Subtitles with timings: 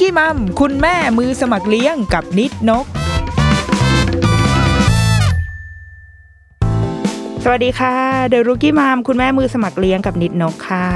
[0.00, 2.86] กี้มัมคุณแม่มือสมัครเลี้ยงกับนิดนก
[7.44, 7.96] สวัสดีค่ะ
[8.28, 10.86] เดอะรุกี้มัมคุณแม่มือสมัครเลี้ยงกับนิดนกค่ะ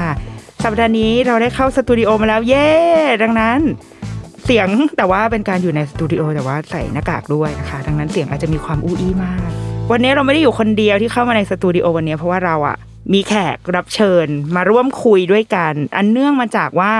[0.63, 2.67] สัปดาห์นี้เราได้เข้าสตูดิโอมาแล้วเย้
[3.23, 3.59] ดังนั้น
[4.45, 9.49] เสียงแต่ว่าเป็นการอยู่ในสตูดิโอแต่ว่าใส่หน้ากากด้วยนะคะ ดังนั้นเสียงอาจจะมีความอู้อี้มาก
[9.91, 12.77] วันนี้เราไม่ได้อยู่คนเดียวที่เข้ามาในสตูดิโอวันนี้เพราะว่าเราอะ
[13.13, 16.91] มีแขกรับเชิญมาร่วมคุยด้วยกัน อันเนื่องมาจากว่า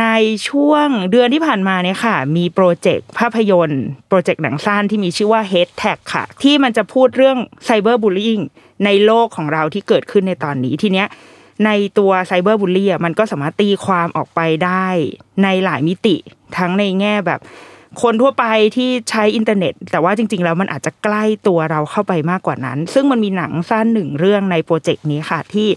[0.00, 0.06] ใน
[0.48, 8.40] ช่วงเดือนที่ผ่านมาเนี่ยค่ะ มีโปรเจกต์ภาพยนตร์ โปรเจกต์หนังสั้นที่มีชื่อว่า Hashtag ค่ะ ที่มันจะพูดเรื่องไซเบอร์บูล i ิ g
[8.84, 11.06] ในโลกของเราที่เกิดขึ้นในตอนนี้ทีเนี้ย
[11.66, 14.86] ในตัวไซเบอร์บูลลี่มันก็สามารถตีความออกไปได้
[15.42, 16.16] ในหลายมิติ
[16.58, 17.40] ทั้งในแง่แบบ
[18.02, 18.44] คนทั่วไป
[18.76, 25.68] ที่ใช้อินเทอร์เน็ต แต่ว่าจริง ๆ แล้วมันอาจจะใกล้ตัวเราเข้าไปมากกว่านั้น ซึ่งมันมีหนังสั้นหนึ่งเรื่องในโปรเจกต์นี้ค่ะที่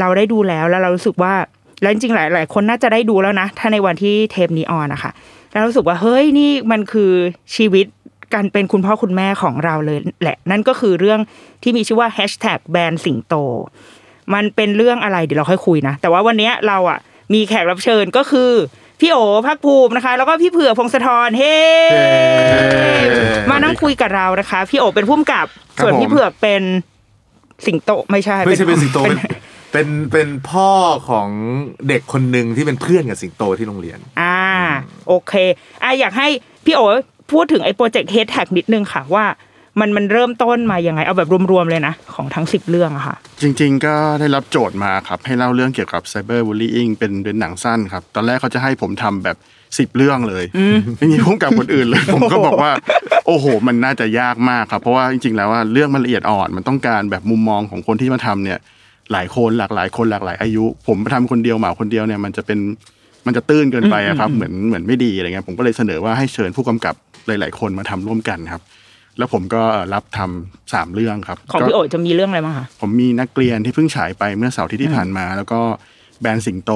[0.00, 1.34] เราได้ดูแล้วแล้วเรารู้สึกว่า
[1.82, 5.10] แล้วจริงๆ หลายหลายคนน่าจะได้ดูแล้วนะ ถ้าในวันที่เทปนี้ออนนะคะ
[5.50, 7.12] แล้วรู้สึกว่าเฮ้ยนี่มันคือ
[7.56, 7.86] ชีวิต
[8.34, 11.20] การเป็นคุณพ่อคุณแม่ของเราเลยแหละ นั่นก็คือเรื่อง
[11.62, 13.34] ที่มีชื่อว่า hashtag แบนสิงโต
[14.34, 16.98] มันเป็นเรื่องอะไรเดี๋ยวเราค่อยคุยนะ แต่ว่าวันนี้เราอะ
[17.34, 18.50] มีแขกรับเชิญก็คือ
[19.00, 21.56] พี่โอพักภูมินะคะ แล้วก็พี่เผือกพงศธรเฮ้
[23.50, 25.46] มานั่งคุยกับเรานะคะ พี่โอเป็นผู้กำกับ
[25.78, 26.62] ครับส่วนพี่ผมเผือกเป็น
[27.66, 28.98] สิงโตไม่ใช่ไม่ใช่เป็นสิงโต
[29.72, 30.70] เป็เป็นนเป็นเป็นพ่อ
[31.08, 31.28] ของ
[31.88, 34.38] เด็กคนหนึ่งที่เป็นเพื่อนกับสิงโตที่โรงเรียน อ่า
[35.08, 35.32] โอเค
[35.82, 36.28] อะอยากให้
[36.64, 36.80] พี่โอ
[37.32, 39.24] พูดถึงไอ้โปรเจกต์เฮดแท็กนิดนึงค่ะว่า
[39.80, 49.36] มันมันเริ่มต้นมายังไงเอาแบบรวมๆเลยนะ ของทั้งสิบเรื่องอะค่ะ จริง ๆ ก็ได้รับโจทย์มาครับ ให้เล่าเรื่องเกี่ยวกับไซเบอร์บูล y i n g เป็นเป็นหนังสั้นครับ ตอนแรกเขาจะให้ผมทำแบบ
[49.78, 50.44] สิบเรื่องเลย
[50.98, 52.72] ไม่มียุ่งกับคนอื่นเลย ผมก็บอกว่า
[53.26, 58.58] โอ้โห มันน่าจะยากมากครับ เพราะว่าจริง ๆ แล้วว่าเรื่องมันละเอียดอ่อนมันต้องการแบบมุมมองของคนที่มาทำเนี่ย
[59.12, 62.58] หลายคนหลากหลายคนหลากหลายอายุ ผมทำคนเดียวหมาคนเดียวเนี่ยมันจะเป็น
[63.26, 66.94] มันจะตื้นเกินไปอะครับ เหมือนเหมือนไม่ดีอะไรเงี้ยผมก็เลยเสนอว่าให้เชิญผู้กำกับ
[67.26, 68.62] หลาย ๆ คนมาทำร่วมกันครับ
[69.18, 69.62] แล้วผมก็
[69.94, 75.60] รับทำสามเรื่องครับ ของก็พี่โอจะมีเรื่องอะไรบ้างคะผมมีนักเรียนที่เพิ่งฉายไปเมื่อเสาร์อาที่ที่ผ่านมา แล้วก็
[76.20, 76.70] แบรนด์สิงโต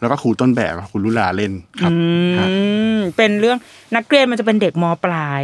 [0.00, 1.90] แล้วก็ครูต้นแบบคุณลุลาเล่นครับ
[2.38, 2.54] ฮะอื
[2.96, 3.58] มเป็นเรื่อง
[3.96, 5.42] นักเรียนมันจะเป็นเด็กมปลาย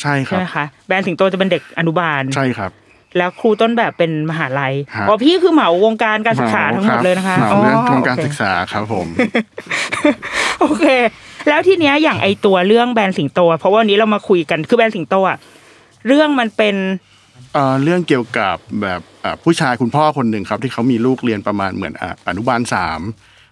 [0.00, 2.70] ใช่คใช่รับไหมคะแบรนด์สิงโตจะเป็นเด็กอนุบาลใช่ครับ
[3.16, 9.06] แล้วครูต้นแบบเป็นมหาลัยฮะอ๋อพี่คือเหมาวงการการศึกษาทั้งหมดเลยนะคะเหมาเรื่องอ๋อโครงการโอเคศึกษาครับผม
[10.60, 10.84] โอเค
[11.48, 15.38] แล้วทีเนี้ยอย่างไอตัวเรื่องแบรนด์สิงโต เพราะว่าวันนี้เรามาคุยกันคือแบรนด์สิงโตอะ
[16.06, 16.76] เรื่องมันเป็น
[17.54, 23.00] เอ่อเรื่องเกี่ยวกับแบบอ่าผู้ชายคุณพ่อคนหนึ่งครับ ที่เขามีลูกเรียนประมาณเหมือนอ่าอนุบาลสาม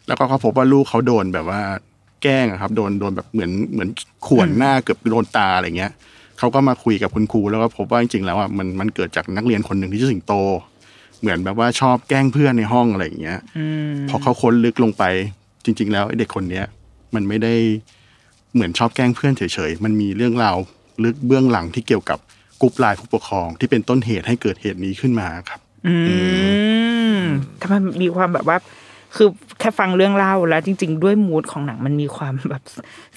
[0.07, 1.61] แล้วก็เขาพบว่าลูกเขาโดนแบบว่า
[2.23, 3.89] แกล้งอะครับ โดนโดนแบบเหมือนเหมือน
[4.27, 5.93] ข่วนหน้าเกือบโดนตาอะไรเงี้ย
[6.38, 10.34] เขาก็มาคุยกับคุณครูแล้วก็พบว่าจริงๆแล้วอะมันมันเกิดจากนักเรียนคนหนึ่งที่ชื่อสิงโต
[11.21, 13.38] เหมือนแบบว่าชอบแกล้งเพื่อนในห้องอะไรอย่างเงี้ย
[14.09, 15.04] พอเขาค้นลึกลงไป
[15.65, 16.66] จริง ๆ แล้วไอ้เด็กคนเนี้ย
[17.15, 17.54] มันไม่ได้
[18.54, 20.56] เหมือนชอบแกล้งเพื่อนเฉยๆมันมีเรื่องราว
[21.04, 22.19] ลึกเบื้องหลังที่เกี่ยวกับ
[22.60, 25.94] กรุ๊ปไลน์ผู้ปกครองที่เป็นต้นเหตุให้เกิดเหตุนี้ขึ้นมาครับ อื
[27.19, 27.21] ม
[27.60, 28.57] ทำไมมีความแบบว่า
[29.16, 29.28] คือ
[29.60, 32.63] แค่ฟังเรื่องเล่าแล้วจริง ๆ ด้วยมูดของหนังมันมีความแบบ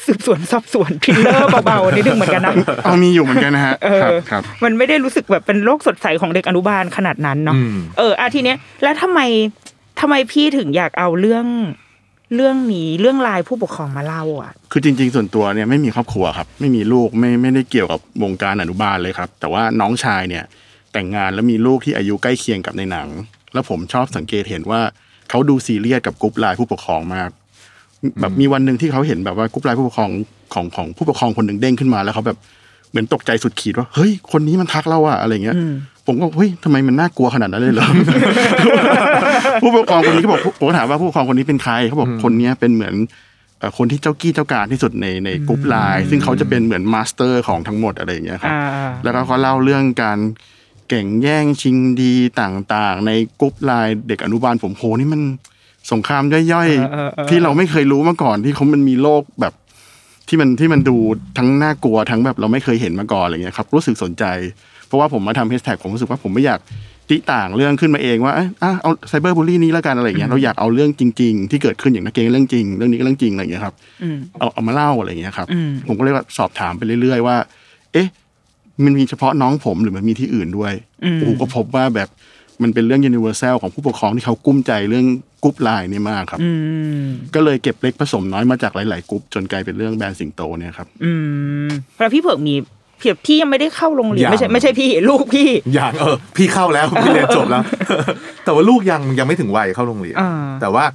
[0.05, 2.53] สืบสวนสอบสวนทริลเลอร์เบาๆนิดนึงเหมือนกันนะ
[2.83, 9.19] เอามีอยู่เหมือนกันนะฮะเอครับอครับมันไม่ได้รู้สึกแบบเป็นโลกสดใสของเด็กอนุบาลขนาดนั้นเนาะอืมเอออาทีเนี้ยแล้วทำไม
[9.99, 11.45] ทำไมพี่ถึงอยากเอาเรื่อง
[12.35, 20.43] เรื่องนี้เรื่องไลน์ผู้ปกครองมาเล่าอะ คือจริง ๆ ส่วนตัวเนี่ยไม่มีครอบครัวครับ ไม่มีลูกไม่ไม่ได้เกี่ยวกับวงการอนุบาลเลยครับ แต่ว่าน้องชายเนี่ย
[20.93, 23.07] แต่งงานแล้วมีลูกที่อายุใกล้เคียงกับในหนัง
[23.53, 24.81] แล้วผมชอบสังเกตเห็นว่า
[25.31, 27.29] เขาดูซีเรียสกับกรุ๊ปไลน์ผู้ปกครองมาก
[28.21, 30.09] แบบมีวันหนึ่งที่เขาเห็นแบบว่ากรุ๊ปไลน์ผู้ปกครอง
[30.53, 32.37] ของของผู้ปกครองคนหนึ่งเด้งขึ้นมาแล้วเขาแบบ
[32.89, 35.55] เหมือนตกใจสุดขีดว่าเฮ้ยคนนี้มันทักเราอะอะไรเงี้ย
[36.07, 37.87] ผมก็เฮ้ยทำไมมันน่ากลัวขนาดนั้นเลยเหรอ
[39.61, 42.95] ผู้ผู้ปกครองคนนี้ก็บอกผมก็ถามว่าผู้ปกครองคนนี้เป็นใครเขาบอกคนเนี้ยเป็นเหมือน
[43.59, 50.17] เอ่อคนที่เจ้ากี้เจ้าการที่สุดในในกรุ๊ปไลน์ซึ่งเขาจะเป็นเหมือน master ของทั้งหมดอะไรอย่างเงี้ยครับอ่าแล้วก็เขาเล่าเรื่องการ
[50.93, 55.21] เก่งแย่งชิงดีต่างๆ ในกรุ๊ปไลน์เด็กอนุบาลผมโหนี่มัน
[55.91, 59.53] สงครามย่อยเออเออเออๆที่เราไม่เคยรู้มาก่อนที่เขามันมีโลกแบบ
[60.27, 60.97] ที่มันที่มันดู
[61.37, 64.23] ทั้งน่ากลัวทั้งแบบเราไม่เคยเห็นมาก่อนอะไรเงี้ยครับ รู้สึกสนใจ
[64.87, 66.59] เพราะว่าผมมาทำแฮชแท็กผมรู้สึกว่าผมไม่อยาก
[67.09, 77.35] ติต่างเรื่องขึ้นมาเองว่าเอ้ยอะเอา cyberbully นี้แล้วกันอะไรเงี้ยเราอยากเอาเรื่องจริง ๆ ที่เกิดขึ้นอย่างนักเกงเรื่องจริงเรื่องนี้ก็เรื่องจริงอะไรเงี้ยครับอืมเอาเอามาเล่าอะไรเงี้ยครับอืมผมก็เลยว่าสอบถามไปเรื่อย ๆ ว่า
[77.93, 78.07] เอ๊ะ
[78.85, 80.73] มันมีเฉพาะน้องผมหรือมันมีที่อื่นด้วย
[81.03, 82.09] อืมโอ้โหก็พบว่าแบบ
[82.63, 85.05] มันเป็นเรื่อง universal ของผู้ปกครองที่เขากุ้มใจเรื่อง
[85.43, 86.51] กรุ๊ปไลน์เนี่ยมากครับอื
[87.03, 91.11] มก็เลยเก็บเล็กผสมน้อยมาจากหลาย ๆกรุ๊ปจนกลายเป็นเรื่องแบรนด์สิงโตเนี่ยครับอื
[91.67, 92.55] มแล้วพี่เผือกมี
[92.99, 97.63] เพียบพี่ยังไม่ได้เข้าโรงเรียนยังไม่ใช่ไม่ใช่พี่ลูกพี่อย่างเออ พี่เข้าแล้วพี่เรียนจบแล้ว
[98.43, 100.31] แต่ว่าลูกยังยังไม่ถึงวัยเข้าโรงเรียนอ่า
[100.61, 100.85] แต่ว่า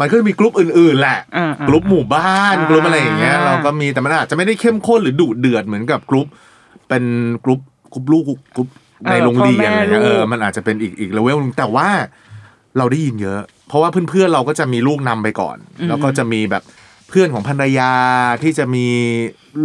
[0.00, 6.26] มันก็จะมีกลุ่มอื่นๆแหละอ่าอ่ากลุ่มหมู่บ้านอ่ากลุ่มอะไรอย่างเงี้ยเราก็มีแต่มันอาจจะไม่ได้เข้มข้นหรือดุเดือดเหมือนกับกลุ่ม
[6.88, 7.04] เป็น
[7.44, 7.60] กลุ่ม
[7.92, 8.24] กลุ่มลูก
[8.56, 8.68] กลุ่ม
[9.10, 11.88] ในโรงเรียนอะไรเงี้ยเออมันอาจจะเป็นอีกอีกเลเวลนึงแต่ว่า
[12.78, 15.56] เราได้ยินเยอะ เพราะว่าเพื่อนๆเราก็จะมีลูกนำไปก่อน
[15.88, 16.62] แล้วก็จะมีแบบ
[17.08, 17.92] เพื่อนของภรรยา
[18.42, 18.88] ที่จะมี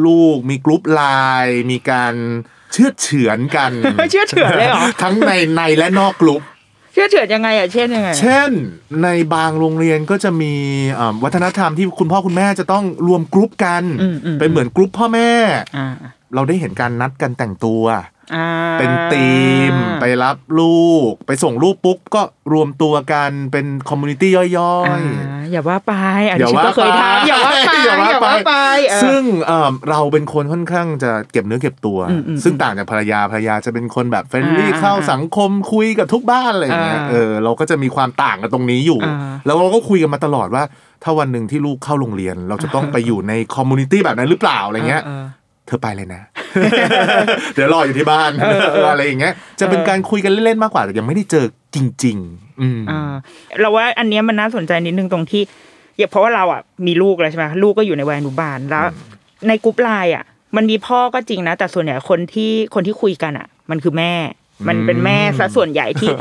[0.06, 1.02] ลูกมีกลุ่มไล
[1.46, 2.14] น์มีการ
[2.74, 3.72] เชื่อดเฉือนกัน
[4.12, 6.42] เชื่อเฉือนเลยเหรอ ทั้งในในและนอกกลุ่ม
[6.92, 8.52] เชื่อเฉือนยังไงอะเช่นยังไง เช่น
[9.04, 10.54] ในบางโรงเรียนก็จะมี
[11.00, 15.32] อ่าวัฒนธรรมที่คุณพ่อคุณแม่จะต้องรวมกลุ่มกันอืมอืมเป็นเหมือนกลุ่มพ่อแม่
[15.78, 15.88] อ่า
[16.36, 17.84] เราได้เห็นการนัดกันแต่งตัว
[18.36, 18.48] อ่า
[18.80, 19.32] เป็นที
[19.72, 22.22] ม ไปรับลูก ไปส่งลูกปุ๊บก็
[22.54, 25.00] รวมตัวกันเป็น community ย่อยอ่า
[25.52, 25.94] อย่าว่าไป
[26.30, 28.54] อันอย่านี้ฉันว่าก็เคยไปทำอย่าว่าไปอย่าว่าไปไป
[28.90, 39.16] เออซึ่งเอ่อเราเป็นคนค่อนข้างจะเก็บเนื้อเก็บตัวอืมอืมซึ่งต่างจากภรรยาภรรยาจะเป็นคนแบบ friendly อ่าเข้าสังคมคุยกับทุกบ้านอะไรอย่างเงี้ยอ่าเออเราก็จะมีความต่างกันตรงนี้อยู่อ่า
[39.46, 40.64] แล้วเราก็คุยกันมาตลอดว่า
[41.04, 45.26] ถ้าวันหนึ่งที่ลูกเข้าโรงเรียน เราจะต้องไปอยู่ใน community แบบนั้นหรือเปล่าอะไรเงี้ยออ
[45.68, 46.22] เธอไปเลยนะ
[47.56, 51.46] เดี๋ยวรออยู่ที่บ้านเออเอออะไรอย่างเงี้ยจะเป็นการคุยกันเล่นๆมากกว่าแต่ยังไม่ได้เจอ
[51.76, 53.14] จริง ๆ อืมอ่า
[53.60, 55.42] เราว่าอันเนี้ยมันน่าสนใจนิดนึงตรงที่
[55.98, 58.86] อย่าเพราะว่าเราอะมีลูกแล้วใช่ไหมลูกก็อยู่ในวัยอนุบาลแล้ว
[59.48, 60.24] ในกรุ๊ปไลน์อะ
[60.56, 64.14] มันมีพ่อก็จริงนะ แต่ส่วนใหญ่คนที่คนที่คุยกันอะ มันคือแม่
[64.68, 66.12] มันเป็นแม่ซะส่วนใหญ่ที่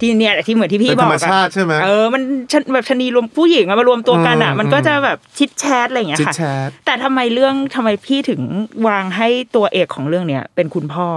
[0.00, 8.40] ที่เนี่ยแหละที่เหมือนที่พี่เป็นบธอรกรมอะชาติใช่ไหมเออมันชะแบบชะนีรวมผู้หญิงอะมารวมตัวกันอะอืมมันก็จะแบบ chit chat อะไรอย่างเงี้ย chit ค่ะแชทแต่ทำไมเรื่องทำไมพี่ถึง
[8.88, 11.08] วางให้ตัวเอกของเรื่องเนี้ยเป็นคุณพ่อ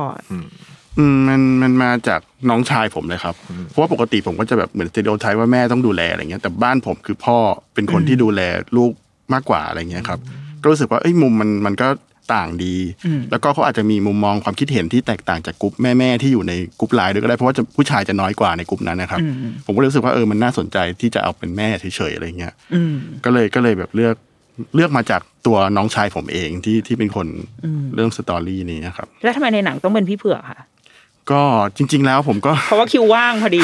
[1.00, 3.36] อืมมันมันมาจากน้องชายผมเลยครับ
[3.70, 7.38] เพราะว่าปกติผมก็จะแบบเหมือนสเตโอไทป์ว่าแม่ต้องดูแลอะไรเงี้ยแต่บ้านผมคือพ่อ
[7.74, 8.42] เป็นคนที่ดูแล
[8.78, 8.92] ลูก
[9.34, 10.20] มากกว่าอะไรเงี้ยครับ
[10.62, 11.88] ก็รู้สึกว่าเอ้ยมุมมันมันก็
[12.34, 19.20] ต่างดีอืมแล้วก็เขาอาจจะมีมุมมองความคิดเห็นที่แตกต่างจากกลุ่มแม่ๆที่อยู่ในกลุ่มไลน์ด้วยก็ได้เพราะว่าจะผู้ชายจะน้อยกว่าในกลุ่มนั้นนะครับ
[19.66, 22.94] ผมก็เลยรู้สึกว่าเออมันน่าสนใจที่จะเอาเป็นแม่เฉยๆอะไรเงี้ยอืม
[23.26, 24.16] ก็เลยก็เลยแบบเลือก
[24.76, 27.28] เลือกมาจากตัวน้องชายผมเองที่ที่เป็นคน
[27.96, 30.60] เรื่อง story นี้นะครับ แล้วทำไมในหนังต้องเป็นพี่เผือกค่ะ
[31.32, 31.42] ก็
[31.78, 33.62] จริง ๆ แล้วผมก็เพราะว่าคิวว่างพอดี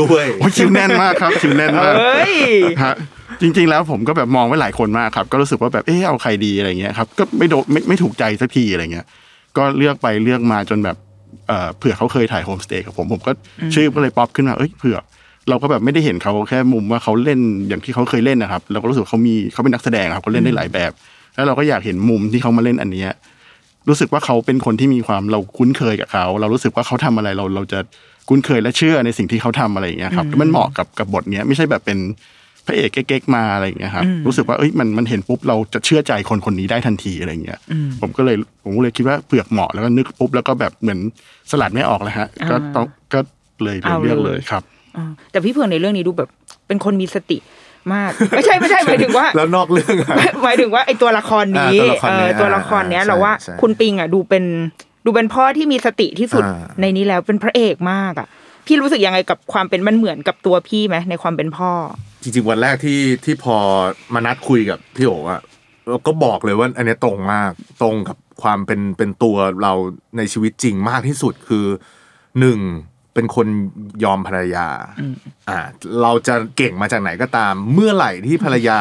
[0.00, 2.34] ด้วยโอ้ยคิวแน่นมากครับคิวแน่นมากเอ้ย
[2.84, 2.94] ฮะ
[3.42, 9.06] จริง ๆ แล้วผมก็แบบมองไว้หลายคนมากครับ ก็รู้สึกว่าแบบเออเอาใครดีอะไรเงี้ยครับก็ไม่โดนไม่ไม่ถูกใจสักทีอะไรเงี้ย
[9.56, 10.96] ก็เลือกไปเลือกมาจนแบบ
[11.48, 13.32] เอ่อเผือกเขาเคยถ่ายโฮมสเตย์กับผมผมก็
[13.74, 14.98] ชื่อก็เลยป๊อปขึ้นมาเอ้ยเผือก
[15.48, 20.92] เราก็แบบไม่ได้เห็นเขาแค่มุมว่าเขาเล่นอย่างที่เขาเคยเล่นนะครับเราก็รู้สึกว่าเขามีเขาเป็นนักแสดงครับเขาเล่นได้หลายแบบ
[21.34, 23.10] แล้วเราก็อยากเห็นมุมที่เขามาเล่นอันเนี้ย
[23.88, 27.78] รู้สึกว่าเขาเป็นคนที่มีความเราคุ้นเคยกับเขา เรารู้สึกว่าเขาทำอะไรเราเราจะ
[28.28, 31.98] คุ้นเคยและเชื่อในสิ่งที่เขาทำอะไรอย่างเงี้ยครับมันเหมาะกับกับบทเนี้ยไม่ใช่แบบเป็น
[32.66, 37.58] พระเอกเก๊กๆมาอะไรอย่างเงี้ยครับรู้สึกว่าเอ้ยมันมันเห็นปุ๊บเราจะเชื่อใจคนคนนี้ได้ทันทีอะไรอย่างเงี้ย
[38.00, 41.00] ผมก็เลยผมก็เลยคิดว่าเผือกเหมาะแล้วก็นึกปุ๊บแล้วก็แบบเหมือน
[41.50, 43.20] สลัดไม่ออกเลยฮะก็ต้องก็
[43.62, 44.62] เลยเลยเอาเลือกเลยเลยครับ
[44.96, 46.28] อ่าแต่พี่เผือกในเรื่องนี้ดูแบบ
[46.66, 47.38] เป็นคนมีสติ
[47.94, 54.44] มาก ไม่ใช่ไม่ใช่หมายถึงว่า แล้วนอกเรื่องอะหมายถึงว่าไอตัวละครนี้อ่าตัวละครเอนี้อตัวละครเนี้ยอ่าเราว่าใช่คุณปิงอะดูเป็น
[55.04, 58.28] ดูเป็นพ่อที่มีสติที่สุดอ่าในนี้แล้วเป็นพระเอกมากอะ
[58.66, 61.70] พี่รู้สึกยังไงกับความเป็นมันเหมือนกับตัวพี่ไหมในความเป็นพ่อ
[62.22, 63.56] จริง ๆ วันแรกที่ที่พอ
[64.14, 65.40] มานัดคุยกับพี่โอ๋อะ
[65.88, 67.50] เราก็บอกเลยว่าอันเนี้ยตรงมาก
[67.82, 69.72] ตรงกับความเป็นเป็นตัวเรา
[70.16, 71.66] ในชีวิตจริงมากที่สุดคือ
[72.40, 72.58] หนึ่ง
[73.14, 73.46] เป็นคน
[74.04, 74.68] ยอมภรรยา
[75.48, 75.58] อ่า
[76.02, 78.78] เราจะเก่งมาจากไหนก็ตาม เมื่อไหร่ที่ภรรยา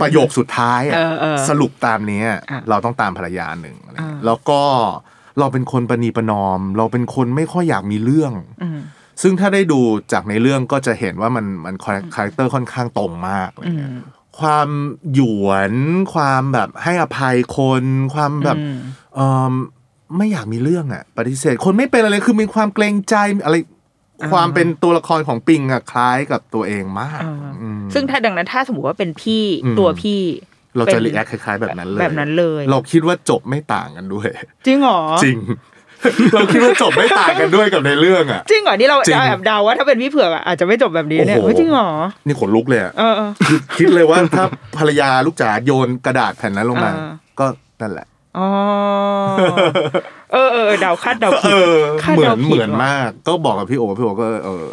[0.00, 4.62] ประโยคสุดท้ายอะเออเออสรุปตามเนี้ยอะเราต้องตามภรรยาหนึ่งอะไรเงี้ยอ่าแล้วก็
[5.38, 8.80] เราเป็นคนประนีประนอม เราเป็นคนไม่ค่อยอยากมีเรื่องอืม
[9.22, 9.80] ซึ่งถ้าได้ดู
[10.12, 13.92] จากในเรื่องก็จะเห็นว่ามันมัน character ค่อนข้างตรงมากอะไรเงี้ย
[14.38, 14.68] ความ
[15.14, 15.74] หยวน
[16.14, 18.78] ความแบบให้อภัยคน ความแบบอืม
[19.14, 19.52] เออ
[20.16, 23.56] ไม่อยากมีเรื่องอะ ปฏิเสธ คนไม่เป็นอะไรคือมีความเกรงใจอะไร
[24.32, 30.20] ความเป็นตัวละครของปิงอะคล้ายกับตัวเองมากอ่าอืมซึ่งถ้าดังนั้นถ้าสมมติว่าเป็นพี่อืมตัวพี่
[30.76, 34.28] เราจะป็นรีแอคคล้ายๆแบบนั้นเลยแบบนั้นเลย เราคิดว่าจบไม่ต่างกันด้วย
[34.66, 35.38] จริงเหรอจริง
[36.34, 41.88] เราคิดว่าจบไม่ต่างกันด้วยกับในเรื่องอะจริงเหรอนี่เราจริงแอบเดาว่าถ้าเป็นพี่เผือกอะอาจจะไม่จบแบบนี้เนี่ยโอ้โหเฮ้ยจริงเหรอ
[42.26, 44.44] นี่ขนลุกเลยอะเออเออคือคิดเลยว่าถ้า
[44.78, 47.46] ภรรยาลูกจ๋าโยนกระดาษแผ่นนั้นลงมาอ่าก็
[47.80, 48.06] นั่นแหละ
[48.36, 48.48] อ๋อ
[50.32, 54.64] เออเออเดาคาดเดาผิเอดอคาดเหมือเดานผิดเหมือนว่ะมาก ก็บอกกับพี่โอพี่โอก็เออ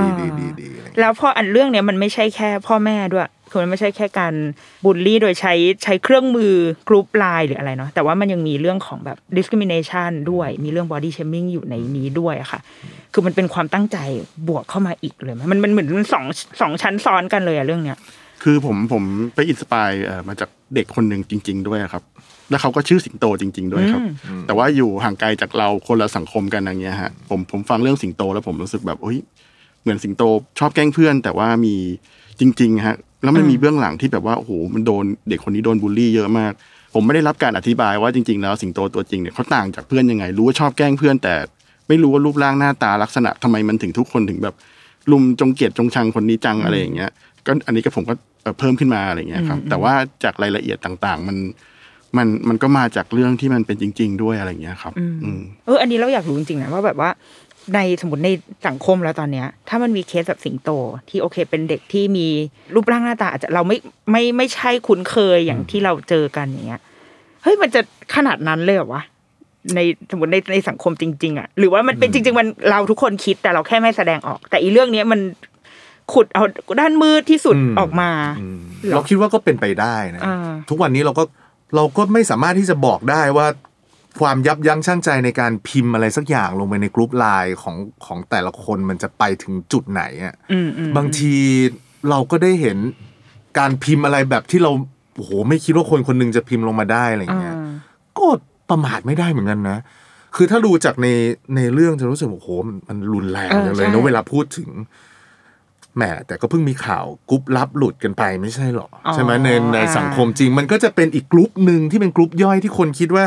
[0.00, 4.34] ดีอ่าดีดีดีอะไรอย่างเงี้ยแล้วพออันเรื่องเนี้ยมันไม่ใช่แค่พ่อแม่ด้วยคือมันไม่ใช่แค่การ
[4.84, 5.54] บูลลี่โดยใช้
[5.84, 6.54] ใช้เครื่องมือ
[6.88, 12.60] กรุ๊ปไลน์หรืออะไรเนาะแต่ว่ามันยังมีเรื่องของแบบ discrimination ด้วย มีเรื่อง body shaming อยู่ในนี้ด้วยอะค่ะ
[13.12, 13.98] คือมันเป็นความตั้งใจ
[14.48, 16.24] บวกเข้ามาอีกเลยไหมมันมันเหมือนมันสอง
[16.60, 17.98] สองชั้นซ้อนกันเลยอะเรื่องเนี้ย
[18.42, 19.02] คือผมผม
[19.34, 22.02] ไป inspire เอ่อมาจากเด็กคนหนึ่งจริง ๆ ด้วยครับ
[22.50, 24.02] แล้วเขาก็ชื่อสิงโตจริง ๆ ด้วยครับ
[24.46, 29.18] แต่ว่าอยู่ห่างไกลจากเราคนละสังคมกันอย่างเงี้ยฮะผมผมฟังเรื่องสิงโตแล้วผมรู้สึกแบบเฮ้ย
[29.82, 30.22] เหมือนสิงโต
[30.58, 31.74] ชอบแกล้งเพื่อน แต่ว่ามี
[32.40, 36.52] จริง ๆ ฮะ แล้วมันมีเบื้องหลังที่แบบว่าโอ้โหมันโดนเด็กคนนี้โดนบูลลี่เยอะมาก
[36.94, 41.34] ผมไม่ได้รับการอธิบายว่าจริง ๆ แล้วสิงโตตัวจริงเนี่ยเขาต่างจากเพื่อนยังไง รู้ว่าชอบแกล้งเพื่อน แต่
[41.88, 44.54] ไม่รู้ว่ารูปร่างหน้าตาลักษณะทำไมมันถึงทุกคนถึงแบบ
[45.10, 47.10] ลุมจงเกลียดจงชังคนนี้จังอะไรอย่างเงี้ย
[47.46, 49.92] ก็อันนี้ก็ผมก็เอ่อเพิ่มขึ้นมาอะไรเงี้ยครับ แต่ว่า
[50.24, 51.36] จากรายละเอียดต่างๆ มัน
[52.16, 57.10] มันมันก็มาจากเรื่องที่มันเป็นจริง ๆ ด้วยอะไรเงี้ยครับอืมเออ อันนี้เราอยากรู้จริงๆนะว่าแบบว่า
[57.74, 58.30] ในสมมติใน
[58.66, 60.70] สังคมแล้วตอนเนี้ย ถ้ามันมีเคสแบบสิงโต
[61.08, 62.26] ที่โอเค เป็นเด็กที่มี
[62.74, 63.76] รูปร่างหน้าตาอาจจะเราไม่
[64.10, 66.80] ไม่ไม่ใช่คุ้นเคยอย่างที่เราเจอกันอย่างเงี้ย
[67.42, 67.80] เฮ้ยมันจะ
[68.14, 69.02] ขนาดนั้นเลยเหรอวะ
[69.74, 75.20] ในสมมติในในสังคมจริง ๆอะหรือว่ามันเป็นจริง ๆ มันเราทุกคนคิดแต่เราแค่ไม่แสดงออก แต่อีเรื่องเนี้ยมัน
[76.12, 76.44] ขุดเอา
[76.80, 81.22] ด้านมืดที่สุดอืมออกมาอืมหรอเราคิดว่าก็เป็นไปได้นะอ่าทุกวันนี้เราก็
[81.74, 83.46] เราก็ไม่สามารถที่จะบอกได้ว่า
[84.20, 91.34] ความยับยั้งชั่งใจในการพิมพ์อะไรสักอย่างลงไปในกรุ๊ปไลน์ของของแต่ละคนมันจะไปถึงจุดไหนอะอืมอืมบางที
[92.10, 92.78] เราก็ได้เห็น
[93.58, 94.72] การพิมพ์อะไรแบบที่เรา
[95.16, 97.72] โอ้โหไม่คิดว่าคนคนหนึงจะพิมพ์ลงมาได้อะไรอย่างเงี้ยอ่า
[98.18, 98.26] ก็
[98.70, 99.78] ประมาทไม่ได้เหมือนกันนะ
[100.36, 101.08] คือถ้าดูจากใน
[101.56, 104.70] ในเรื่องจะรู้สึกว่าโอ้โหมันมันรุนแรงเออจังเลยใช่นะเวลาพูดถึง
[105.96, 113.24] แหมแต่ก็เพิ่งมีข่าวกรุ๊ปลับหลุดกันไปไม่ใช่หรออ๋อใช่ไหมในในอ่าสังคมจริง มันก็จะเป็นอีกกรุ๊ปหนึ่งที่เป็นกรุ๊ปย่อยที่คนคิดว่า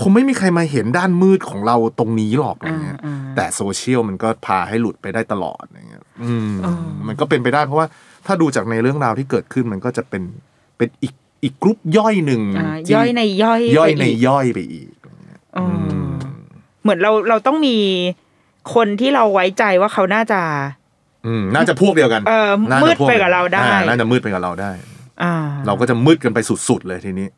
[0.00, 6.72] คงไม่มีใครมาเห็นด้านมืดของเราตรงนี้หรอกอะไรเงี้ยอ่าแต่โซเชียลมันก็พาให้หลุดไปได้ตลอดอะไรเงี้ยอืมอ๋อ
[7.06, 7.86] มันก็เป็นไปได้เพราะว่า
[8.26, 10.22] ถ้าดูจากในเรื่องราวที่เกิดขึ้นมันก็จะเป็น
[10.76, 11.14] เป็นอีก
[11.44, 14.90] อีกกรุ๊ปย่อยหนึ่งอ่าที่ย่อยในย่อยย่อยไปในอีกย่อยไปอีก
[15.56, 15.92] อ๋ออ
[16.82, 17.76] เหมือนเราเราต้องมี
[18.74, 20.40] คนที่เราไว้ใจว่าเขาน่าจะ
[21.26, 24.70] อืมน่าจะพวกเดียวกันเออน่าจะมืดพวไปกับเราได้อ่น่าจะมืดไปกับเราได้
[25.22, 25.34] อ่า
[25.66, 27.28] เราก็จะมืดกันไปสุดๆเลยทีนี้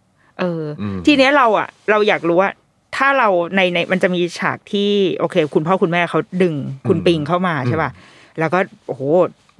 [0.40, 2.50] เอออมทีเนี้ยเราอะ เราอยากรู้ว่า
[2.96, 6.54] ถ้าเราในในมันจะมีฉากที่โอเค คุณพ่อคุณแม่เขาดึง
[6.88, 7.90] คุณปิงเข้ามาใช่ป่ะ
[8.38, 9.02] แล้วก็โอ้โห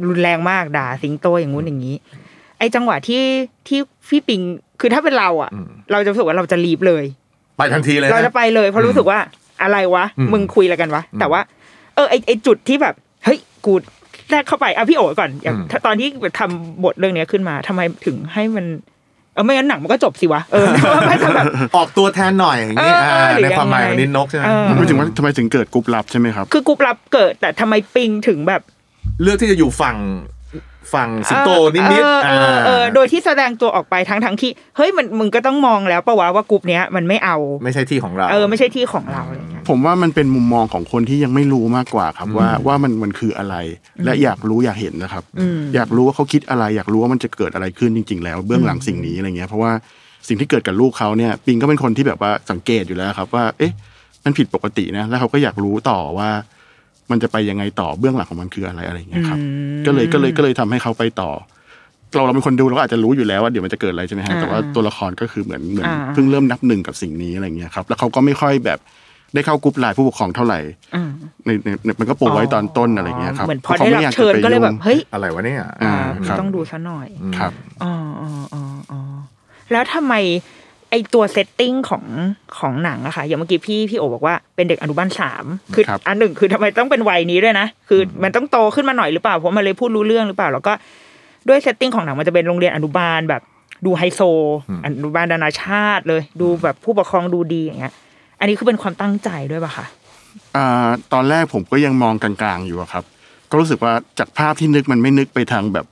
[0.08, 1.96] รุนแรงมากด่าสิงโตอย่างงู้นอย่างนี้
[2.58, 3.22] ไอ้จังหวะที่
[3.68, 4.40] ที่พี่ปิง
[4.80, 5.50] คือถ้าเป็นเราอะ
[5.92, 7.04] เราจะรู้สึกว่าเราจะรีบเลย
[7.56, 9.18] ไปทันทีเลยเรานะจะไปเลยเพราะรู้สึกว่า
[9.62, 11.40] อะไรวะอืมมึงคุยอะไรกันวะแต่ว่า
[11.94, 13.74] เออไอไอจุดที่แบบ เฮ้ยกู
[14.28, 18.66] แทรกเข้าไปอะพี่โอ๋ก่อนอย่างถ้าตอนที่ทำบทเรื่องเนี้ยขึ้นมาทำไมถึงให้มัน
[19.34, 20.66] เออไม่งั้นหนังมันก็จบสิวะเออ
[21.08, 28.60] ไม่ทำแบบออกตัวแทนหน่อยอย่างนี้เออเอออ่าหรือในความหมายยังไงของนินนกใช่ไหมเออมันไม่ถึงว่าทำไมถึงเกิดกรุ๊ปลับใช่ไหมครับ คือกรุ๊ปรับเกิดแต่ทำไมปิงถึงแบบ
[29.22, 29.96] เลือกที่จะอยู่ฝั่ง
[30.94, 43.54] ฝั่งสิงโตนิดเอๆอเออเอออ่าโดยที่แสดงตัวออกไปทั้งทั้งที่ เฮ้ยมันมึงก็ต้องมองแล้วปะวะว่ากรุ๊ปเนี้ยมันไม่เอา ไม่ใช่ที่ของเรา เออไม่ใช่ที่ของเราอะไรเงี้ย ผมว่ามันเป็นมุมมองของคนที่ยังไม่รู้มากกว่าครับว่าว่ามันมันคืออะไร
[44.04, 49.72] และอยากรู้อยากเห็นนะครับอืมอยากรู้ว่าเขาคิดอะไร อยากรู้ว่ามันจะเกิดอะไรขึ้นจริง ๆ แล้ว เบื้องหลังสิ่งนี้อะไรเงี้ยเพราะว่า
[50.28, 53.72] สิ่งที่เกิดกับลูกเขาเนี่ยปิงก็เป็นคนที่แบบว่าสังเกตอยู่แล้วครับ ว่า เอ๊ะ
[54.24, 56.30] มันผิดปกตินะแล้วเขาก็อยากรู้ต่อว่า
[57.10, 59.38] มันจะไปยังไงต่อเบื้องหลังของมันคืออะไรอะไรเงี้ยครับ
[59.86, 61.30] ก็เลยก็เลยก็เลยทำให้เขาไปต่อ
[62.14, 68.78] เราเราเป็นคนดูเราก็อาจจะรู้อยู่แล้วว่าเดี๋ยวมันจะเกิดอะไรใช่ไหมฮะแต่ว่าตัวละครก็คือเหมือนเหมือนอ่าเพิ่งเริ่มนับหนึ่งกับสิ่งนี้อะไรเงี้ยครับ แล้วเขาก็ไม่ค่อยแบบ
[69.34, 70.58] ได้เข้ากรุ๊ปไลน์ผู้ปกครองเท่าไหร่
[70.94, 71.10] อืม
[71.46, 75.94] ในในในมันก็ปูไว้ตอนต้นอะไรเงี้ยครับเหมือนพอพราะได้ขารับม่ยากจะเชิญไปก็เลยแบบงเฮ้ยอะไรวะเนี่ยอ่าอ่า
[76.28, 77.08] ครับต้องดูซะหน่อย
[77.38, 79.00] ครับอ๋ออ๋ออ๋ออ๋อ
[79.72, 80.14] แล้วทำไม
[80.90, 82.04] ไอตัว setting ของ
[82.58, 90.72] ของหนังอะค่ะอย่างเมื่อกี้พี่พี่โอบอกว่าเป็นเด็กอนุบาลสามคือครับอันหนึ่งคือทำไมต้องเป็นวัยนี้ด้วยนะ คือมันต้องโตขึ้นมาหน่อยหรือเปล่าเพราะมันเลยพูดรู้เรื่องหรือเปล่า แล้วก็
[91.48, 93.42] ด้วย setting ของหนังมันจะเป็นโรงเรียนอนุบาลแบบ
[93.86, 94.20] ดูไฮโซ
[94.84, 97.92] อนุบาลนานาชาติเลย ดูแบบผู้ปกครองดูดีอย่างเงี้ย
[98.42, 99.86] อันนี้คือเป็นความตั้งใจด้วยป่ะคะ
[100.56, 103.04] อ่าตอนแรกผมก็ยังมองกลางๆอยู่อะครับ
[103.50, 105.86] ก็รู้สึกว่าจากภาพที่นึกมันไม่นึกไปทางแบบ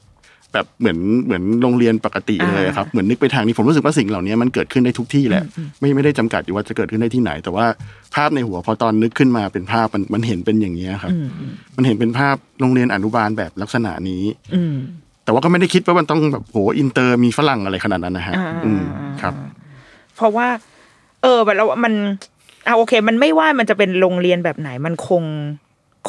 [0.52, 5.44] แบบเหมือนเหมือนโรงเรียนปกติเลยครับเหมือนนึกไปทางนี้ผมรู้สึกว่าสิ่งเหล่านี้มันเกิดขึ้นได้ทุกที่แหละ
[5.80, 7.66] ไม่ไม่ได้จำกัดอยู่ว่าจะเกิดขึ้นได้ที่ไหน แต่ว่า
[8.14, 11.12] ภาพในหัวพอตอนนึกขึ้นมาเป็นภาพมันมันเห็นเป็นอย่างเนี้ยครับ
[11.76, 14.22] มันเห็นเป็นภาพโรงเรียนอนุบาลแบบลักษณะนี้
[14.54, 14.76] อืม
[15.24, 18.82] แต่ว่าก็ไม่ได้คิดว่ามันต้องแบบโหอินเตอร์มีฝรั่งอะไรขนาดนั้นนะฮะอ่าอืม
[19.20, 19.34] ครับ
[20.16, 20.48] เพราะว่า
[21.22, 21.92] เออแบบเรามัน
[22.70, 25.22] อะโอเค มันไม่ว่ามันจะเป็นโรงเรียนแบบไหนมันคง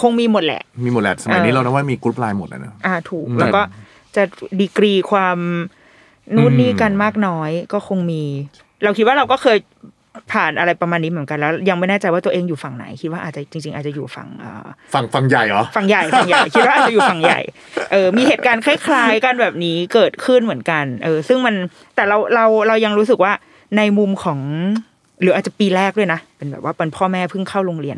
[0.01, 3.61] คงมีหมดแหละ มีหมดแหละสมัยนี้เออเรานะว่ามีกรุ๊ปไลน์หมดแล้วนะอ่าถูกอืมแล้วก็
[4.15, 4.23] จะ
[4.61, 5.37] ดีกรีความ
[6.35, 8.23] นู่นอืมนี่กันมากน้อยก็คงมี
[8.83, 9.57] เราคิดว่าเราก็เคย
[10.33, 17.39] ผ่านอะไรประมาณนี้เหมือนกันแล้ว ยังไม่แน่ใจว่าตัวเองอยู่ฝั่งไหน คิดว่าอาจจะจริง ๆ อาจจะอยู่ฝั่งเอ่อฝั่งฝั่งใหญ่เหรอฝั่งใหญ่ฝั่งใหญ่คิดว่าอาจจะอยู่ฝั่งใหญ่
[17.91, 21.55] เออมีเหตุการณ์คล้ายๆกันแบบนี้เกิดขึ้นเหมือนกัน เออ ซึ่งมัน
[21.95, 23.33] แต่เราเราเรายังรู้สึกว่า
[23.77, 24.39] ในมุมของ
[25.21, 27.97] หรืออาจจะปีแรกด้วยนะ เป็นแบบว่าเป็นพ่อแม่เพิ่งเข้าโรงเรียน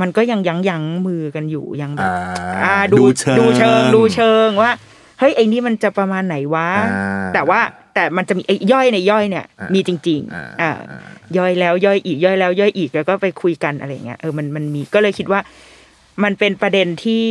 [0.00, 4.70] มันก็ยังยั้งยั้งมือกันอยู่ยังแบบอ่าอ่าดูดูเชิงดูเชิงดูเชิงว่า
[5.18, 7.60] เฮ้ยไอ้นี่มันจะประมาณไหนวะอ่าแต่ว่า
[7.94, 11.00] แต่มันจะมีไอ้ย่อยในย่อยเนี่ยอ่ามีมีจริงอ่าๆอ่าอ่า
[11.38, 15.40] ย่อยแล้วย่อยอีกย่อยแล้วย่อยอีกแล้วก็ไปคุยกันอะไรเงี้ยเออมันมันมีก็เลยคิดว่า
[16.24, 17.26] มันเป็นประเด็นที่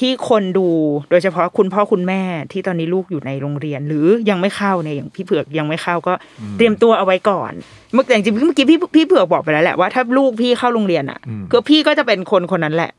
[0.00, 0.68] ที่คนดู
[1.10, 2.22] โดยเฉพาะคุณพ่อคุณแม่
[2.52, 6.12] ที่ตอนนี้ลูกอยู่ในโรงเรียน หรือยังไม่เข้าเนี่ยอย่างพี่เผือกยังไม่เข้าก็
[6.56, 7.52] เตรียมตัวเอาไว้ก่อน
[7.92, 12.90] เมื่อแต่จริงๆเมื่อกี้พี่พี่เผือกบอกไปแล้วแหละว่าถ้าลูกพี่เข้าโรงเรียนอะอืมก็พี่ก็จะเป็นคนคนนั้นแหละ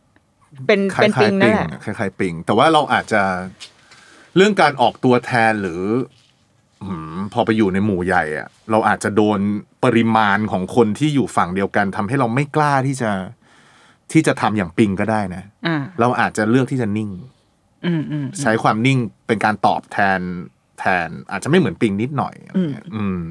[0.68, 3.22] เป็นคล้าเป็นยปิงๆนั่ปินงแหละคล้ายๆปิง แต่ว่าเราอาจจะ
[4.36, 5.82] เรื่องการออกตัวแทนหรือ
[6.84, 9.39] อืมพอไปอยู่ในหมู่ใหญ่อะเราอาจจะโดน
[9.84, 13.12] ปริมาณของคนที่อยู่ฝั่งเดียวกันทำให้เราไม่กล้าที่จะ
[14.12, 17.10] ที่จะทำอย่างปิงก็ได้นะอ่าเราอาจจะเลือกที่จะนิ่ง
[17.86, 18.98] อืมอืมใช้ความนิ่ง
[19.28, 20.20] เป็นการตอบแทน
[20.80, 23.22] แทน อาจจะไม่เหมือนปิงนิดหน่อยอะไรเงี้ยอืม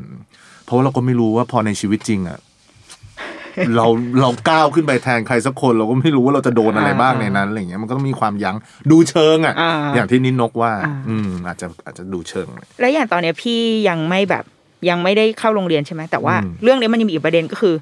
[0.64, 2.38] เพราะว่าเราก็ไม่รู้ว่าพอในชีวิตจริงอะ
[3.76, 3.86] เรา
[4.20, 8.56] เราก้าวขึ้นไปแทนใครสักคนเราก็ไม่รู้ว่าเราจะโดนอะไรบ้างในนั้นอะไรเงี้ยมันก็ต้องมีความยั้ง
[8.90, 14.44] ดูเชิงอะอ่าอย่างที่นินนกว่าอ่า อืม อาจจะอาจจะดูเชิงเลยแล้วอย่างตอนเนี้ยพี่ยังไม่แบบ
[14.88, 17.74] ยังไม่ได้เข้าโรงเรียนใช่ไหมแต่ว่าอืมเรื่องนี้มันยังมีอีกประเด็นก็คือ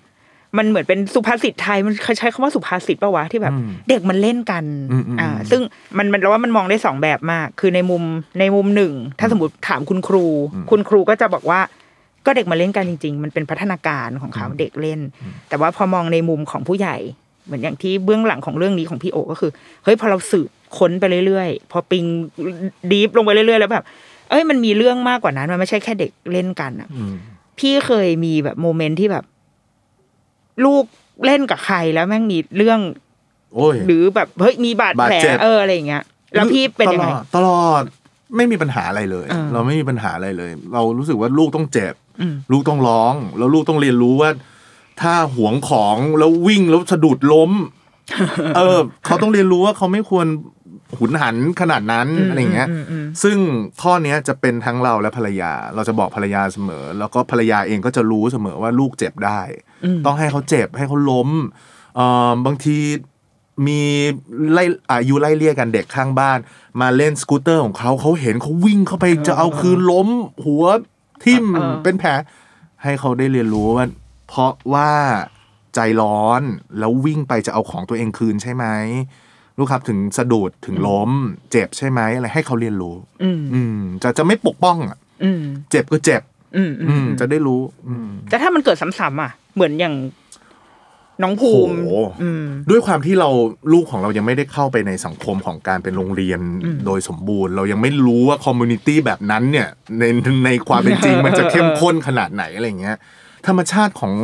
[0.59, 5.61] มันเหมือนเป็นสุภาษิตไทยมันใช้คำว่าสุภาษิตปะวะที่แบบอืมเด็กมันเล่นกันอืมอืมอ่าซึ่ง
[5.99, 8.03] มันมันเราว่ามันมองได้สองแบบมาก คือในมุม
[8.41, 10.25] ในมุมหนึ่ง ถ้าสมมติถามคุณครู
[10.71, 11.61] คุณครูก็จะบอกว่า
[12.27, 15.01] ก็เด็กมาเล่นกันจริง ๆ มันเป็นพัฒนาการของเขาเด็กเล่น
[15.49, 16.97] แต่ว่าพอมองในมุมของผู้ใหญ่
[17.47, 19.51] เหมือนอย่างที่เบื้องหลังของเรื่องนี้ของพี่โอก็คือ
[19.85, 22.05] เฮ้ยพอเราสืบค้นไปเรื่อยๆ พอปิง
[22.91, 23.85] ดีฟลงไปเรื่อยๆ แล้วแบบ
[24.31, 27.15] เอ้ยมันมีเรื่องมากกว่านั้น มันไม่ใช่แค่เด็กเล่นกันอะอืม
[27.59, 29.25] พี่เคยมีแบบโมเมนต์ที่แบบ
[30.65, 30.85] ลูก
[31.27, 32.81] เล่นกับใครแล้วแม่งมีเรื่อง
[33.55, 36.03] โอ้ยหรือแบบเฮ้ยมีบาดแผลบาดเจ็บเอออะไรอย่างเงี้ย
[36.35, 37.83] แล้วพี่เป็นยังไงตลอดตลอด
[38.37, 44.31] ไม่มีปัญหาอะไรเลยอ่าเราไม่มีปัญหาอะไรเลย เรารู้สึกว่าลูกต้องเจ็บอืมลูกต้องร้อง แล้วลูกต้องเรียนรู้ว่า
[45.01, 47.51] ถ้าหวงของแล้ววิ่งแล้วสะดุดล้ม
[48.57, 50.27] เออ เขาต้องเรียนรู้ว่าเขาไม่ควร
[50.99, 53.37] หุนหันขนาดนั้นอะไรอย่างเงี้ยอืมอืมซึ่ง
[53.83, 59.41] ข้อเนี้ยจะเป็นทั้งเราและภรรยา เราจะบอกภรรยาเสมอ แล้วก็ภรรยาเองก็จะรู้เสมอว่าลูกเจ็บได้
[60.07, 61.29] ต้องให้เขาเจ็บให้เขาล้ม
[61.97, 62.79] เอ่อบางที
[63.67, 63.83] มี
[64.53, 66.39] ไล่อายุไล่เลี่ยกันเด็กข้างบ้าน
[66.81, 70.09] มาเล่นสกูตเตอร์ของเขาเขาเห็นเขาวิ่งเข้าไปจะเอาคืนล้ม
[70.45, 70.65] หัว
[71.25, 72.11] ทิ่มเออเป็นแผล
[72.83, 73.87] ให้เขาได้เรียนรู้ว่า
[74.29, 74.91] เพราะว่า
[75.75, 76.43] ใจร้อน
[76.79, 78.67] แล้ววิ่งไปจะเอาของตัวเองคืนใช่ไหม
[79.59, 81.11] ลูกครับถึงสะดุดถึงล้ม
[81.51, 86.23] เจ็บใช่ไหมอะไรให้เขาเรียนรู้ อืมอืมจะจะไม่ปกป้องอะอืมเจ็บก็เจ็บ
[86.57, 89.95] อืมอือืมมจะได้รู้ อืมแต่ถ้ามันเกิดซ้ำๆอะ เหมือนอย่าง
[91.23, 91.89] น้องภูมิโห
[92.23, 93.29] อืมด้วยความที่เรา
[93.73, 96.41] ลูกของเรายังไม่ได้เข้าไปในสังคมของการเป็นโรงเรียน
[96.87, 100.05] โดยสมบูรณ์ เรายังไม่รู้ว่าคอมมูนิตี้แบบนั้นเนี่ย ใน
[100.45, 102.97] ในความเป็นจริงมันจะเข้มข้นขนาดไหนอะไรเงี้ย
[103.47, 104.15] ธรรมชาติของ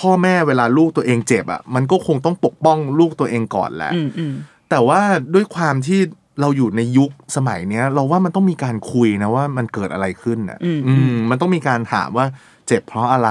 [0.00, 4.34] พ่อแม่เวลาลูกตัวเองเจ็บอะมันก็คงต้องปกป้องลูกตัวเองก่อนแหละอืมอืม
[4.72, 5.00] แต่ว่า
[5.34, 6.00] ด้วยความที่
[6.40, 12.26] เราอยู่ในยุคสมัยเนี้ย เราว่ามันต้องมีการคุยนะว่ามันเกิดอะไรขึ้นอะอืมอืมมันต้องมีการถามว่า
[12.66, 13.30] เจ็บเพราะอะไร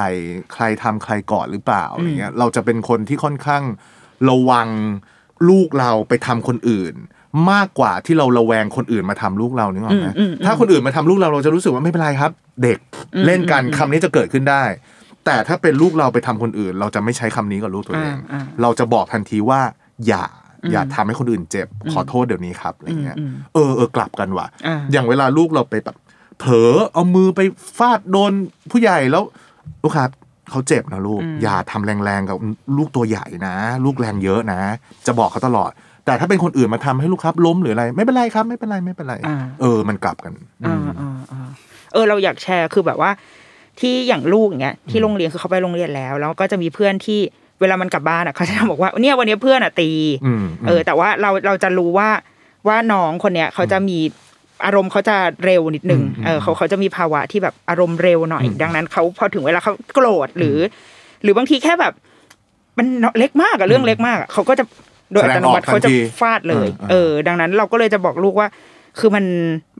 [0.53, 3.63] ใครทำใครก่อนหรือเปล่าอะไรเงี้ยเราจะเป็นคนที่ค่อนข้าง
[4.29, 4.67] ระวัง
[5.49, 6.93] ลูกเราไปทำคนอื่น
[7.51, 12.31] มากกว่าที่เราระแวงคนอื่นมาทำลูกเรานึกออกไหมอืมอืมอืมถ้าคนอื่นมาทำลูกเราเราจะรู้สึกว่าไม่เป็นไรครับ
[12.63, 12.77] เด็ก
[13.25, 14.63] เล่นกันคำนี้จะเกิดขึ้นได้
[15.25, 19.61] แต่ถ้าเป็นลูกเราไปทำคนอื่น เราจะไม่ใช้คำนี้กับลูกตัวเองอ่าอ่าเราจะบอกทันทีว่า
[20.07, 20.25] อย่า
[20.71, 25.95] อย่าทำให้คนอื่นเจ็บ ขอโทษเดี๋ยวนี้ครับอะไรเงี้ยอืมเออเออกลับกันว่ะอ่าอย่างเวลาลูกเราไปแบบ
[26.39, 27.41] เผลอเอามือไป
[27.77, 28.31] ฟาดโดน
[28.71, 29.23] ผู้ใหญ่แล้ว
[29.83, 30.09] ลูกครับ
[30.51, 32.37] เขาเจ็บนะลูก อย่าทำแรงๆกับ
[32.77, 34.61] ลูกตัวใหญ่นะ ลูกแรงเยอะนะ
[35.07, 35.71] จะบอกเขาตลอด
[36.05, 40.33] แต่ถ้าเป็นคนอื่นมาทำให้ลูกครับล้มหรืออะไร ไม่เป็นไรครับ ไม่เป็นไรไม่เป็นไรอ่าเออ มันกลับกัน
[40.65, 41.47] อ่าอ่าอ่า
[41.93, 43.11] เออเราอยากแชร์คือแบบว่า
[43.79, 47.19] ที่อย่างลูกอย่างเงี้ยที่โรงเรียนคือเขาไปโรงเรียนแล้ว แล้วก็จะมีเพื่อนที่
[47.61, 49.89] เวลามันกลับบ้านอะเขาจะบอกว่าเนี่ยวันนี้เพื่อนอะตี
[50.25, 52.09] อืมเออ แต่ว่าเราเราจะรู้ว่า
[52.67, 53.97] ว่าน้องคนเนี้ยเขาจะมี
[54.65, 60.57] อารมณ์เขาจะเร็วนิดนึงเออเขาเขาจะมีภาวะที่แบบอารมณ์เร็วหน่อย ดังนั้นเขาพอถึงเวลาเขาโกรธหรือ
[61.23, 61.93] หรือบางทีแค่แบบ
[62.77, 64.65] มันเล็กมากอะเรื่องเล็กมากอะเขาก็จะ
[65.11, 68.47] โดยอัตโนมัติแสดงออกทันทีเขาจะฟาดเลยเออเออ ดังนั้นเราก็เลยจะบอกลูกว่า
[68.99, 69.25] คือมัน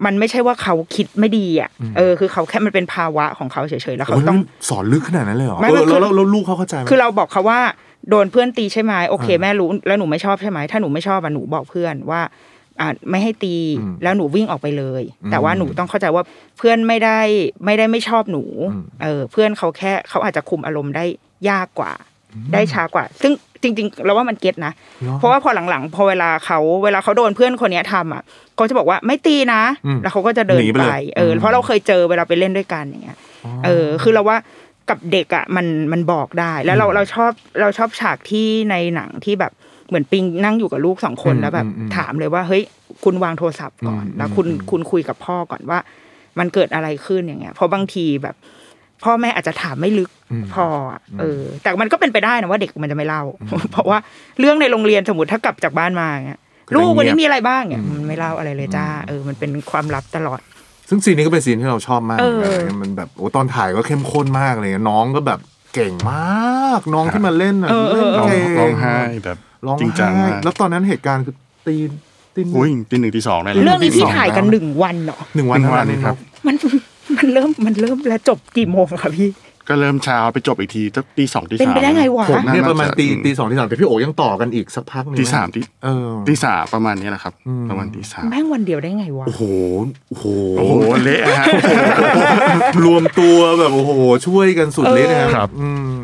[0.06, 7.60] มันไม่ใช่ว่าเขาคิดไม่ดีอะเออคือเขาแค่มันเป็นภาวะของเขาเฉยๆแล้วโอ้เขายต้องมันสอนลึกขนาดนั้นเลยเหรอไม่เอไม่อคือแล้วแล้วแล้วลูกเขาเข้าใจไหมคือเราบอกเขาว่า
[8.10, 12.22] โดนเพื่อนตีใช่ไหมโอเคอ่าแม่รู้แล้วหนูไม่ชอบใช่ไหมถ้าหนูไม่ชอบอะหนูบอกเพื่อนว่า
[12.80, 16.24] อ่าไม่ให้ตีอืมแล้วหนูวิ่งออกไปเลยอืมแต่ว่าหนูต้องเข้าใจว่า
[16.58, 17.20] เพื่อนไม่ได้
[17.66, 21.06] ไม่ได้ไม่ชอบหนูอืมเออเพื่อนเขาแค่เขาอาจจะคุมอารมณ์ได้
[21.50, 21.92] ยากกว่า
[22.54, 28.24] ได้ช้ากว่า ซึ่ง จริง ๆ เราว่ามันเก็ตนะเนอะเพราะว่าพอหลังๆ พอเวลาเขาเวลาเขาโดนเพื่อนคนเนี้ยทำอะ
[28.56, 33.18] เขาจะบอกว่าไม่ตีนะอืมแล้วเขาก็จะเดินหนีไปไปเลยเอออมเพราะเราเคยเจอเวลาไปเล่นด้วยกันอย่างเงี้ย
[33.66, 34.38] เออ คือเราว่า
[34.90, 39.52] กับเด็กอะมันมันบอกได้แล้วเราเราชอบเราชอบฉากที่ในหนังที่แบบ
[39.88, 42.64] เหมือนปิงนั่งอยู่กับลูกสองคนอืมแล้วแบบอืมอืมถามเลยว่าเฮ้ย
[43.04, 45.80] คุณวางโทรศัพท์ก่อนอืมแล้วคุณอืมคุณคุยกับพ่อก่อนว่า
[46.40, 48.36] มันเกิดอะไรขึ้นอย่างเงี้ยเพราะบางทีแบบ
[49.04, 53.24] พ่อแม่อาจจะถามไม่ลึกอืมพออะเออ แต่มันก็เป็นไปได้นะว่าเด็กมันจะไม่เล่า
[53.72, 53.98] เพราะว่า
[54.40, 60.40] เรื่องในโรงเรียนสมมติถ้ากลับจากบ้านมาเงี้ยก็จะลูกวันนี้เงียบมีอะไรบ้างเนี่ยมันไม่เล่าอะไรเลยจ้าเออมันเป็นความลับตลอด
[60.90, 65.40] ซึ่งซีนนี้ก็เป็นซีนที่เราชอบมากเออเหมือนกันมันแบบโอ้ตอนถ่ายก็เข้มข้นมากเลยน้องก็แบบ
[65.76, 69.38] เก่งมาก น้องที่มาเล่นอะเออเออเล่นร้องเก่งร้องไห้แบบ
[69.68, 71.36] ร้องจริงจังไห้มากแล้วตอนนั้นเหตุการณ์คือ
[71.68, 71.76] ตี
[72.36, 76.16] ตีหนึ่งอุ้ยตีหนึ่งตีสองได้เลยเรื่องนี้พี่สองถ่ายกันแล้วหนึ่งวันเหรอหนึ่งวันหนึ่งวันเท่าครับ
[76.48, 76.56] มัน
[77.22, 79.30] มันเริ่มมันเริ่มแล้วจบกี่โมงอะคะพี่
[79.70, 89.44] ก็เริ่มเช้าไปจบอีกทีตั้งตีสองตีเป็นสามไปได้ไงวะ ผมเนี่ยน่ประมาณจตีตีสองตีสามแต่พี่โอยังต่อกันอีกสักพักหนึงตีสามตีเออ ตีสามประมาณนี้แหละครับอืมประมาณตีสามแม่งวันเดียวได้ไงวะ โอ้โห
[90.10, 90.26] โอ้โห
[90.58, 91.46] โอ้โหเละฮะ
[92.86, 93.92] รวมตัวแบบโอ้โห
[94.28, 96.02] ช่วยกันสุดฤทธิ์นะครับอืม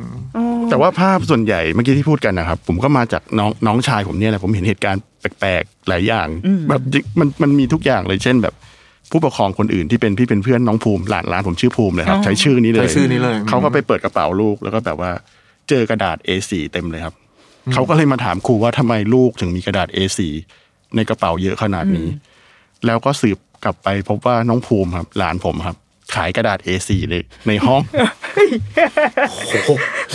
[0.70, 6.28] แต่ว่าภาพส่วนใหญ่เมื่อกี้ที่พูดกันนะครับ ผมก็มาจากน้องน้องชายผมเนี่ยแหละผมเห็นเหตุการณ์แปลกๆหลายอย่าง
[6.70, 6.82] แบบ
[7.20, 8.54] มันมันมีทุกอย่างเลยเช่นแบบ
[9.12, 15.12] ผู้ปกครองคนอื่นที่เป็นพี่เป็นเพื่อนน้องภูมิหลานหลานผมชื่อภูมิเลยครับอ๋อใช้ชื่อนี้เลยใช้ชื่อนี้เลยเขาก็ไปเปิดกระเป๋าลูกแล้วก็แบบว่า
[15.70, 17.16] เจอกระดาษ A4 เต็มเลยครับ
[17.74, 20.20] เขาก็เลยมาถามครูว่าทำไมลูกถึงมีกระดาษ A4
[20.96, 22.08] ในกระเป๋าเยอะขนาดนี้
[22.86, 25.78] แล้วก็สืบกลับไปพบว่าน้องภูมิครับ หลานผมครับ
[26.16, 27.82] ขายกระดาษ A4 เลยในห้อง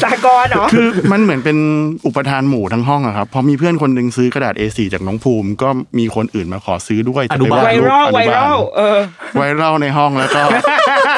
[0.03, 1.59] สากลเหรอคือมันเหมือนเป็น
[2.07, 8.99] อุปทานหมู่ทั้งห้องอะครับพอมีเพื่อนคนหนึ่งซื้อกระดาษ A4 จากน้องภูมิ ก็มีคนอื่นมาขอซื้อด้วยจะปอนุบาลไวดรัลอนุไวบารัลเออ
[9.37, 10.43] ไวรัลในห้องแล้วก็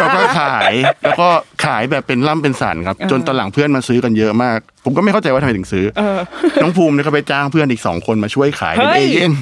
[0.00, 1.28] แล้วก็ขาย แล้วก็
[1.64, 6.18] ขายแบบเป็นล่ำเป็นสันครับ จนตอนหลังเพื่อนมาซื้อกันเยอะมาก ผมก็ไม่เข้าใจว่าทำไมถึงซื้อเออ
[6.62, 9.32] น้องภูมิเนี่ยก็ไปจ้างเพื่อนอีกสองคนมาช่วยขายเป็นเฮ้เอยเย่น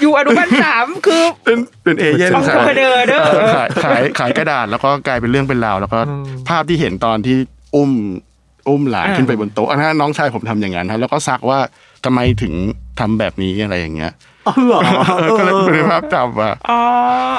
[0.00, 5.98] อยู่อนุบาลสามคือเป็นเป็นเอเย่นต้องขายเดินเด้อเออขายขายขายกระดาษแล้วก็กลายเป็นเรื่องเป็นราวแล้วก็
[6.48, 7.36] ภาพที่เห็นตอนที่
[7.76, 7.90] อุ้ม
[8.68, 11.58] อุ้มหลานอ่าขึ้นไปบนโต๊ะอันนั้นน้องชายผมทำอย่างนั้นครับแล้วก็ซักว่า
[12.04, 12.52] ทำไมถึง
[13.00, 14.12] ทำแบบนี้อะไรอย่างเงี้ย
[14.46, 14.80] อ๋อเหรอ
[15.18, 16.80] เออก็เลยเป็นภาพจำว่าอ๋อ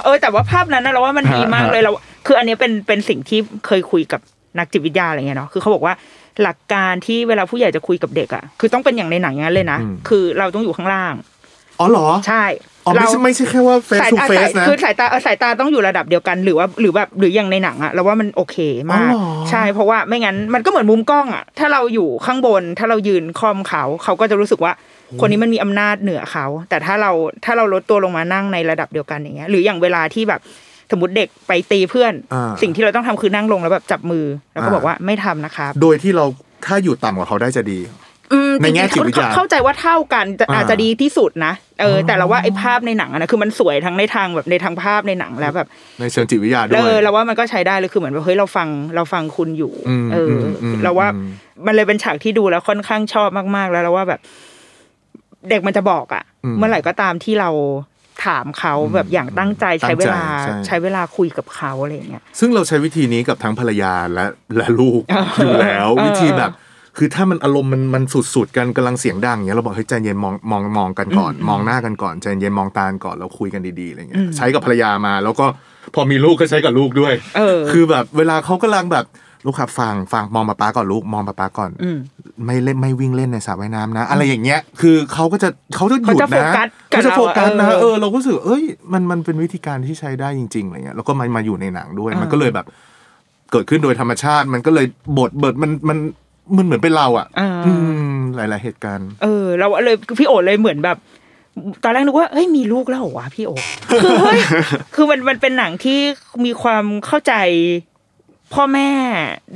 [0.03, 1.91] เออแต่ว่าภาพนั้นนะเราว่ามันดีมากฮะเลยเรา
[2.25, 4.21] คืออันเนี้ยเป็นเป็นสิ่งที่เคยคุยกับ
[4.59, 5.93] นักจิตวิทยาอะไรเงี้ยเนาะคือเขาบอกว่า
[6.41, 11.13] หลักการที่เวลาผู้ใหญ่จะคุยกับเด็กอะคือต้องเป็นอย่างในหนังอย่างนั้นเลยนะอืมคือเราต้องอยู่ข้างล่าง
[11.81, 12.45] อ๋อเหรอใช่
[12.85, 18.57] อ๋อไม่ใช่ไม่ใช่แค่ว่า face สาย to ตา face สายนะคือสายตาเออสายตาต้องอยู่ระดับเดียวกันหรือว่าหรือแบบหรืออย่างในหนังอะเราว่ามันโอเค
[18.93, 24.73] มากอ๋อเหรอใช่เพราะว่าไม่งั้นมันก็เหมือนมุมกล้องอะถ้าเราอยู่ข้างบน ถ้าเรายืนคอมเขาเขาก็จะรู้สึกว่า
[25.21, 27.11] คนนี้มันมีอำนาจเหนือเขา แต่ถ้าเรา
[27.45, 30.41] ถ้าเราลดตัวลงมานั่งในระดับเดียวกันอย่างเงี้ย หรืออย่างเวลาที่แบบ
[30.91, 36.25] สมมติเด็กไปตีเพื่อนอ่าสิ่งที่เราต้องทำคือนั่งลงแล้วแบบจับมือแล้วก็อ่าบอกว่าไม่ทำนะครับโดยที่เรา
[36.67, 38.10] ถ้าอยู่ต่ำกว่าเขาได้จะดีอืม
[38.61, 45.67] ในแง่จริงๆจิตวิทยาเข้เข้าใจว่าเท่ากันจะอ่าอาจจะดีที่สุดนะเออ แต่เราว่าไอ้ภาพในหนังอะนะคือมันสวยทั้งในทางแบบในทางภาพในหนังแล้วแบบ
[45.99, 51.29] ในเชิงจิตวิทยาด้เอวยอเราว่ามันก็ใช้ได้เลยคือเหมือนว่าเฮ้ยเราฟังเราฟังคุณอยู่อืมเอออมอืมเราว่าอืม
[51.65, 54.19] มันเลยเป็นฉากที่ดูแล้วค่อนข้างชอบมากๆ แล้วเราว่าแบบ
[55.49, 56.23] เด็กมันจะบอกอะ
[56.57, 57.49] เมื่อไหร่ก็ตามที่เรา
[58.25, 64.25] ถามเขาแบบอย่างตั้งใจใช้เวลาตั้งใจใช่ใช้เวลาคุยกับเขาอะไรอย่างเงี้ยซึ่งเราใช้วิธีนี้กับทั้งภรรยาและ
[64.57, 65.01] และลูก
[65.37, 66.51] อยู่แล้วเออวิธีแบบ
[66.97, 68.03] คือถ้ามันอารมณ์มันมัน
[68.35, 75.45] สุดๆกันกำลังเสียงดังอย่างเงี้ยเราบอกให้ยใจเย็นมองมองมองกันก่อน มองหน้ากันก่อนใจเย็นมองตากันก่อนแล้วคุยกันดีๆอะไรเงี้ยใช้กับภรรยามา แล้วก็
[75.95, 79.05] พอมีลูกก็ใช้กับลูกด้วยเออคือแบบเวลาเขากำลังแบบ
[79.45, 81.97] ลูกครับฟังฟังมองป๊าป๊าก่อนลูกมองป๊าป๊าก่อนอืม
[82.45, 92.65] ไม่เล่นไม่วิ่งเล่นในสระว่ายน้ำนะ อะไรอย่างเงี้ย คือเขาก็จะเขาจะหยุดเขาจะโฟนะกัสกับเขาจะโฟกัสนะเราอะเออเออเราก็รู้สึกเอ้ยมันมันเป็นวิธีการที่ใช้ได้จริงๆอะไรเงี้ยแล้วก็มามาอยู่ในหนังด้วยมันก็เลยแบบ
[93.51, 94.85] เกิดขึ้นโดยธรรมชาติ มันก็เลย
[95.17, 95.97] บทเบิดมันมัน
[96.57, 97.71] มันเหมือนเป็นเราอะอ่าอื
[98.17, 100.97] มหลาย ๆ เหตุการณ์ เออ เราเลยพี่โอเลยเหมือนแบบ
[101.83, 103.51] ตอนแรกนึกว่าเฮ้ยมีลูกแล้วเหรอวะพี่โอ
[103.89, 104.39] คือเฮ้ย
[104.95, 105.99] คือมันมันเป็นหนังที่
[106.45, 107.33] มีความเข้าใจ
[108.53, 108.89] พ่อแม่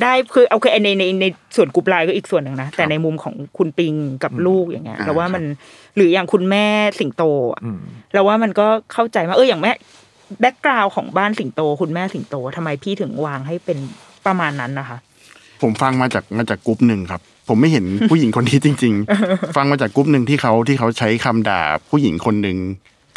[0.02, 3.94] ได้คือโอเคในในในส่วนกรุ๊ปไลน์ก็อีกส่วนหนึ่งนะแต่ในมุมของคุณปิง
[4.24, 5.44] กับลูกอย่างเงี้ยอ่าเราว่ามัน
[5.96, 6.66] หรืออย่างคุณแม่
[7.00, 7.80] สิงโตอะอืม
[8.14, 9.72] เราว่ามันก็เข้าใจมากเอออย่างแม่
[10.40, 13.78] background ของบ้านสิงโต คุณแม่สิงโตทำไมพี่ถึงวางให้เป็น
[14.26, 14.98] ประมาณนั้นนะคะ
[15.62, 18.94] ผมฟังมาจากมาจากกรุ๊ปหนึ่งครับ ผมไม่เห็นผู้หญิงคนนี้จริง
[19.26, 22.58] ๆ ฟังมาจากกรุ๊ปหนึ่งที่เขาที่เขาใช้คำด่าผู้หญิงคนหนึ่ง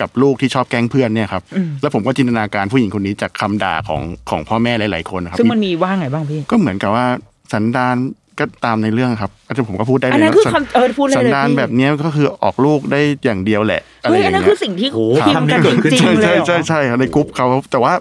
[0.01, 7.07] กับลูกที่ชอบแกล้งเพื่อนเนี่ยครับอืมแล้วผมก็จินตนาการผู้หญิงคนนี้จากคำด่าของของพ่อแม่หลาย ๆ คนนะครับซึ่งมันมีว่าไงบ้างพี่ก็เหมือนกับว่า
[7.53, 7.97] สันดาน
[8.39, 15.61] ก็ตามในเรื่องครับอาจารย์ผมก็พูดได้อัเลนยนั้นนะคือสันคำเออพูดเลยสันเลยดานพี่แบบเนี้ยก็คือออกลูกได้อย่างเดียวแหละอะไรเฮ้ยออันย่างนั้นเงี้คือยสิ่งที่โอ้พิมพ์กัน
[15.93, 17.93] จริงใช่ๆเลยใช่เหรอใช่ใช่ในกรุ๊ปเขาแต่ว่า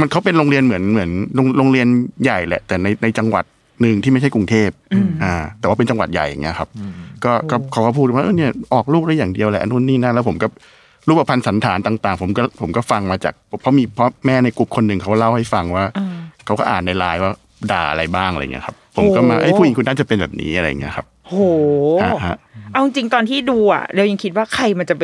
[0.00, 1.88] มันเขาเป็นโรงเรียนเหมือนเหมือนโรงโรงเรียน
[2.24, 3.44] ใหญ่แหละ แต่ในในจังหวัด
[3.80, 4.70] หนึ่งที่ไม่ใช่กรุงเทพ
[5.24, 6.68] อ่า แต่ว่าเป็นจังหวัดใหญ่อย่างเงี้ยครับ
[7.24, 10.46] ก็ก็เขาก็พูดว่าเออเนี่ยออกลูกได้อย่างเดียวแหละอันนู่นนี่นั่นแล้วผมก็
[11.08, 17.32] รูปพันธ์สันฐานต่างๆ ผมก็ผมก็ฟังมาจาก เพราะมีเพราะแม่ในกลุ่มคนหนึ่งเขาเล่าให้ฟังว่าอ่าเขาก็อ่านในไลน์ว่า
[17.72, 21.34] ด่าอะไรบ้างอะไรเงี้ยครับ ผมก็มาโอ้ไอ้ยผู้หญิงคนนั้นจะเป็นแบบนี้อะไรเงี้ยครับ โห
[22.02, 22.36] ฮะฮะ
[22.72, 25.02] เอาจริงๆตอนที่ดูอะเรายังคิดว่าใครมันจะไป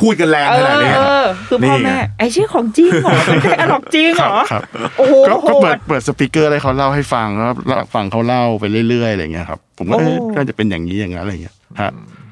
[0.00, 4.62] พูดกันแรงเอขนาดอนี้เออคือพ่อแม่นี่ไงไอ้ชื่อของจริงเหรอเป็นไดอะล็อกจริงเหรอครับ
[4.98, 7.48] โอ้โหก็โหก็เปิดดเปิดสปีกเกอร์อะไรเขาเล่าให้ฟังแล้ว
[7.94, 11.90] ฟังเขาเล่าไปเรื่อยๆอะไรเงี้ยครับ ผมก็เอ้ยโอ้น่าจะเป็นอย่างนี้อย่างนั้นอะไรเงี้ยฮะ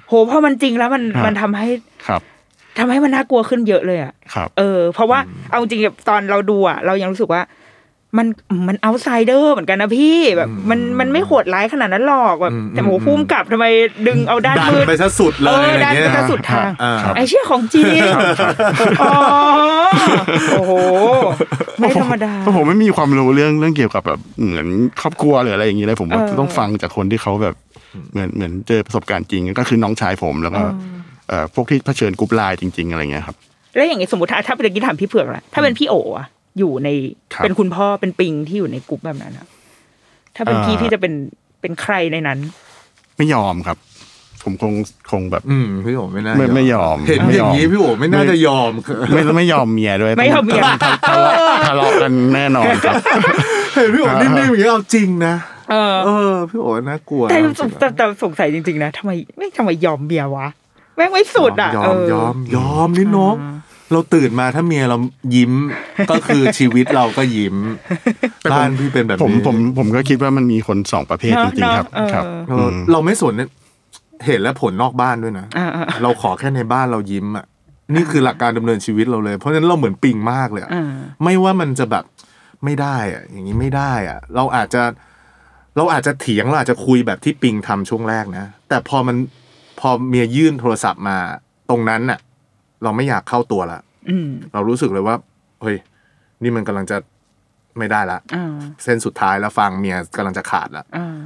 [0.08, 1.68] โหพอมันจริงแล้วมันฮะมันทำให้
[2.08, 2.22] ครับ
[2.78, 5.18] ทำให้มันน่ากลัวขึ้นเยอะเลยอะครับเออ เพราะว่า
[5.50, 7.42] เอาจริงๆตอนเราดูอะเรายังรู้สึกว่า
[8.16, 8.26] มัน
[8.68, 13.66] มันเอาไซเดอร์เหมือนกันนะพี่แบบมันมันไม่โหดร้ายขนาดนั้นหรอกแบบแต่โหพุ่มกลับทำไม
[14.06, 18.00] ดึงเอาด้านดันมืดไปซะสุดเลเอยออะไรดันเงี้ไปยซะสุดทางอ่าไอ้เชี่ยของจริง
[19.02, 19.12] อ๋อ
[20.52, 20.72] โอ้โห
[21.78, 24.66] ไม่ธรรมดาเพราะผมไม่มีความรู้เรื่องเรื่องเกี่ยวกับแบบเหมือน
[25.00, 27.54] ครอบครัวหรืออะไรอย่างนี้เลยผมว่าเออต้องฟังจากคนที่เขาแบบ
[28.12, 30.62] เหมือนเหมือนเจอประสบการณ์จริงก็คือน้องชายผมแล้วก็
[31.28, 33.36] เอ่อพวกที่เผชิญกรุ๊ปไลน์จริง ๆ อะไรเงี้ยครับ
[33.76, 36.26] แล้วอย่างนี้สมมติถ้าถ้าเป็นกี้ถามพี่เผือกละถ้าเป็นพี่โออะ
[36.58, 36.88] อยู่ใน
[37.34, 39.46] ครับเป็นคุณพ่อเป็นปิงที่อยู่ในกลุ่มแบบนั้นอะ
[40.36, 41.14] ถ้าเป็นพี่อ่าพี่จะเป็น
[41.60, 42.38] เป็นใครในนั้น
[43.16, 43.78] ไม่ยอมครับ
[44.42, 44.72] ผมคง
[45.10, 48.70] คงแบบ อืมพี่โอ๋ไม่น่าไม่ไม่ยอมเห็นไม่อยอมย่างนี้พี่โอ๋ไม่น่าจะยอม
[49.12, 51.34] ไม่ไม่ยอมเมียด้วยไม่ยอมเมียทะทะเลาะ
[51.66, 52.94] ทะเลาะกันแน่นอนครับ
[53.74, 55.34] เห็นพี่โอ๋นิ่งๆอย่างนี้เอาจริงนะ
[55.70, 60.46] เออเออพี่โอ๋น่ากลัวแต่เอาจริงแต่แต่สงสัยจริงๆนะทำไมไม่ทำไมยอมเมียวะ
[60.96, 63.36] แม่งไม่สุดอะยอเอมอยอมยอมนี่นก
[63.92, 64.98] เราตื่นมาถ้าเมียเรา
[65.34, 65.52] ยิ้ม
[66.10, 67.56] ก็คือชีวิตเราก็ยิ้ม
[68.52, 73.48] บ้านพี่เป็นแบบผมนี้ผมผมก็คิดว่ามันมีคนสองประเภทจริงๆครับเนอะครับเออเรามเราไม่สนเนี่ย
[74.24, 77.44] เหตุและผลนอกบ้านด้วยนะอ่าอ่าเราขอแค่ในบ้านเรายิ้มอะ
[77.94, 80.84] นี่คือหลักการดำเนินชีวิตเราเลย เพราะฉะนั้นเราเหมือนปิงมากเลยอะอ่า
[81.24, 82.04] ไม่ว่ามันจะแบบ
[82.64, 84.82] ไม่ได้อะ อย่างนี้ไม่ได้อะ เราอาจจะ
[85.76, 89.16] เราอาจจะเถียงเราอาจจะคุยแบบที่ปิงทำช่วงแรกนะแต่พอมัน
[89.80, 91.16] พอเมียยื่นโทรศัพท์มา
[91.70, 92.18] ตรงนั้นน่ะ
[92.82, 95.14] เราไม่อยากเข้าตัวละอืมเรารู้สึกเลยว่า
[95.62, 95.76] เฮ้ย
[96.42, 96.96] นี่มันกำลังจะ
[97.78, 101.16] ไม่ได้ละอ่าเส้นสุดท้ายแล้วฟังเมียกำลังจะขาดละอ่า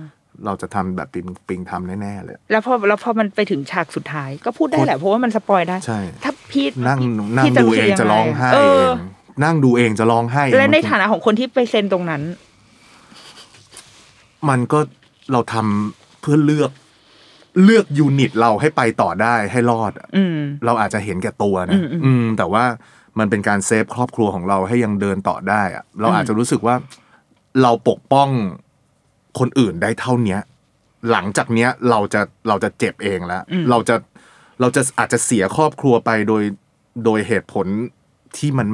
[0.45, 6.99] เราจะทำแบบปิงปิงทำแน่ๆเลย แล้วพอแล้วพอมันไปถึงฉากสุดท้าย ก็พูดได้แหละเพราะว่ามันสปอยได้ ใช่ ถ้าพี่นั่ง
[7.37, 8.97] นั่งพี่ดูรู้สึเอกงยัไจะร้องไห้เอเออง
[9.45, 12.23] นั่งดูเองจะร้องไห้และในมันฐานะของคนที่ไปเซ็นตรงนั้น
[14.49, 14.79] มันก็
[15.33, 16.71] เราทำเพื่อเลือก
[17.65, 22.65] เลือกยูนิตเราให้ไปต่อได้ให้รอดอะอืมเราอาจจะเห็นแก่ตัวอืนะมอืมอืมแต่ว่า
[23.19, 26.75] มันเป็นการเซฟครอบครัวของเราให้ยังเดินต่อได้อะเราอาจจะรู้สึกว่า
[27.63, 28.29] เราปกป้อง
[29.39, 30.41] คนอื่นได้เท่าเนี้ย
[31.11, 33.97] หลังจากเนี้ยเราจะเราจะเจ็บเองแล้ว เราจะ
[34.61, 36.43] เราจะอาจจะเสียครอบครัวไปโดย
[37.05, 37.67] โดยเหตุผล
[38.39, 38.67] ที่มัน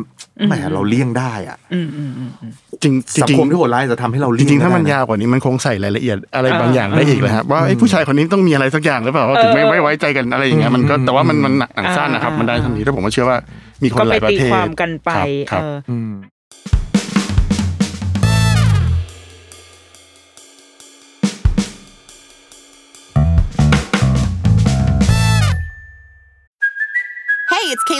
[0.46, 13.38] แหมเราเลี่ยงได้อะอืมอืมอืมอืมจริงจสังริงคมที่โหดร้ายจะทำให้เราจเลี่ยงริงๆถ้ามันได้ะยาวกว่านี้มันคงใส่รายละเอียดอะไรบางอ่าอย่างได้อีกเลยครับว่าไอ้ผู้ชายคนนี้ต้องมีอะไรสักอย่างหรือเปล่าว่าถึงไม่เออไม่ไว้ใจกันอะไรอย่างเงี้ยมันก็แต่ว่ามันมันหนังสั้นนะครับอ่ามัมันได้เท่านี้แล้วผมก็เชื่อว่า
[13.82, 15.10] มีคนก็หไปลายประตีเภทความกันไป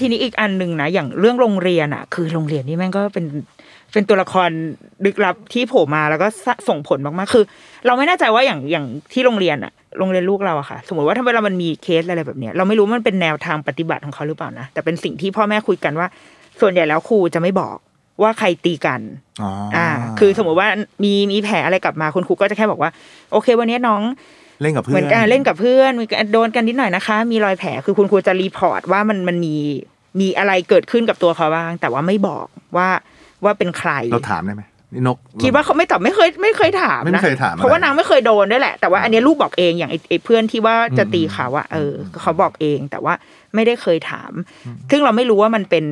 [0.00, 3.24] ทีนี้อีกอันหนึ่งนะอย่างเรื่องโรงเรียนอะ คือโรงเรียนนี่แม่งก็เป็น
[3.92, 4.50] เป็นตัวละคร
[5.04, 7.44] ลึกลับที่โผล่มาแล้วก็สะส่งผลมากๆ คือ
[7.86, 16.08] เราไม่แน่ใจว่าอย่างอย่างที่โรงเรียนอะโรงเรียนลูกเราอะค่ะ สมมติว่าถ้าเวลามันมีเคสอะไรแบบเนี้ยเราไม่รู้มันเป็นแนวทางปฏิบัติของเขาหรือเปล่านะแต่เป็นสิ่งที่พ่อแม่คุยกันว่า
[16.60, 17.76] ส่วนใหญ่แล้วครูจะไม่บอก
[18.22, 19.00] ว่าใครตีกัน
[19.42, 20.68] อ๋ออ่า คือสมมติว่า
[21.04, 22.90] มีมีแผลอะไรกลับมาคุณครูก็จะแค่บอกว่า
[23.32, 24.02] โอเค วันนี้น้อง
[24.62, 29.56] เล่นกับเพื่อนเหอมือนกันเล่นกับเพื่อนมีการโดนกันนิดหน่อยนะคะ มีรอยแผลคือคุณครูจะ report ว่ามันมันมี
[30.20, 32.88] มีอะไรเกิดขึ้นกับตัวเขาบ้าง แต่ว่าไม่บอกว่า
[33.44, 34.64] ว่าเป็นใครเราถามได้ไหม
[34.94, 43.14] นี่นกคิดว่าเขาไม่ตอบไม่เคยไม่เคยถามไม่นะเคยถามอะไรเพราะว่านางไม่เคยโดนด้วยแหละ แต่ว่าอันเนี้ยลูกบอกเองอย่างไอ้ไอ้เพื่อนที่ว่าจะตีเขาอะเออเขาบอกเองแต่ว่า
[43.54, 44.32] ไม่ได้เคยถาม
[44.90, 45.84] ซึ่งเราไม่รู้ว่ามันเป็น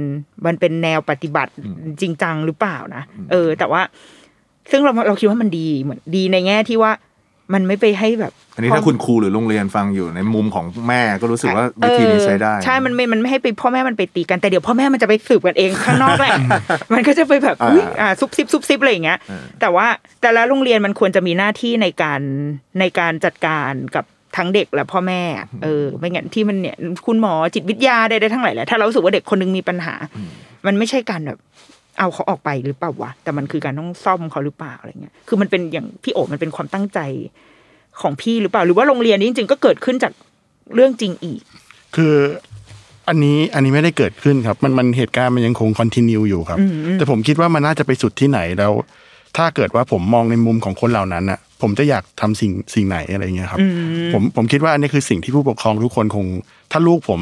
[0.47, 1.53] มันเป็นแนวปฏิบัติ
[2.01, 3.83] จริงจังหรือเปล่านะเออ แต่ว่า
[4.71, 6.93] ซึ่งเราเราคิดว่ามันดีเหมือนดีในแง่ที่ว่า
[7.55, 16.37] มันไม่ไปให้แบบ อันนี้ถ้าคุณครูหรือโรงเรียนฟังอยู่ในมุมของแม่ก็รู้สึกว่าวิธีนี้ใช้ได้เออใช่มันไม่มันไม่ให้ไปพ่อแม่มันไปตีกันแต่เดี๋ยวพ่อแม่มันจะไปสืบกันเองข้างนอกแหละ
[16.95, 19.87] มันก็จะไปแบบอ่าอุ๊ยอ่าซุบซิบซุบซิบอะไรอย่างเงี้ยเออแต่ว่า
[20.23, 22.21] แต่ละโรงเรียนมันควรจะมีหน้าที่ในการ
[22.81, 24.05] ในการจัดการกับ
[24.37, 25.23] ทั้งเด็กและพ่อแม่
[25.63, 26.77] เออ ไม่งั้นที่มันเนี่ย
[27.07, 29.95] คุณหมอจิตวิทยาใดๆทั้งหลายแหละถ้าเรารู้สึกว่าเด็กคนนึงมีปัญหา
[30.67, 31.39] มันไม่ใช่การแบบ
[32.03, 37.01] เอาเขาออกไปหรือเปล่าวะแต่มันคือการต้องซ่อมเขาหรือเปล่าอะไรเงี้ยคือมันเป็นอย่างพี่โอมันเป็นความตั้งใจ
[38.01, 40.13] ของพี่หรือเปล่า หรือว่าโรงเรียนนี้จริงๆก็เกิดขึ้นจาก
[40.75, 41.41] เรื่องจริงอีก
[41.97, 42.15] คือ
[43.09, 46.59] อันนี้อันนี้ไม่ได้เกิดขึ้นครับ มันมันเหตุการณ์มันยังคงคอนติเนียอยู่ครับ
[46.95, 48.73] แต่ผมคิดว่ามันน่าจะไปสุดที่ไหนแล้ว
[49.37, 53.61] ถ้าเกิดว่าผมมองในมุมของคนเหล่านั้นน่ะผมจะอยากทำสิ่งสิ่งไหนอะไรเงี้ยครับ
[54.13, 56.27] ผมผมคิดว่าอันนี้คือสิ่งที่ผู้ปกครองทุกคนคง
[56.73, 57.21] ถ้าลูกผม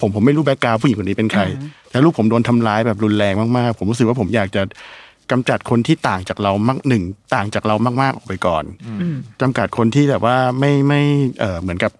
[0.00, 1.42] ผมผมไม่รู้แบ็กกราวผู้หญิงคนนี้เป็นใคร
[1.90, 4.62] แต่ลูกผมโดนทำร้ายแบบรุนแรงมากๆ ผมรู้สึกว่าผมอยากจะ
[5.30, 7.02] กำจัดคนที่ต่างจากเรามากหนึ่ง
[7.34, 8.64] ต่างจากเรามากๆออกไปก่อน
[9.40, 11.00] จำกัดคนที่แบบว่าไม่ไม่
[11.40, 11.92] เออเหมือนกับ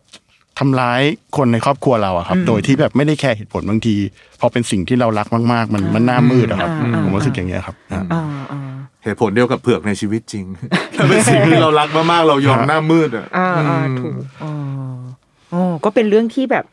[0.59, 1.03] ทำร้าย
[1.37, 3.95] คนในครอบครัวเราอะครับ โดยที่แบบไม่ได้แคร์เหตุผลบางที
[4.41, 8.61] พอเป็นสิ่งที่เรารักมากๆ มันมันหน้ามืดอะครับอ่าผมรู้สึกอย่างเงี้ยครับอ่าอ่าอ่า
[9.05, 10.45] เหตุผลเดียวกับเผือกในชีวิตจริง
[10.97, 14.51] ถ้าเป็นสิ่งที่เรารักมากๆเรายอมหน้ามืดอะอ่าอ่าถูกอ๋อ
[15.53, 16.65] อ๋อก็เป็นเรื่องที่แบบ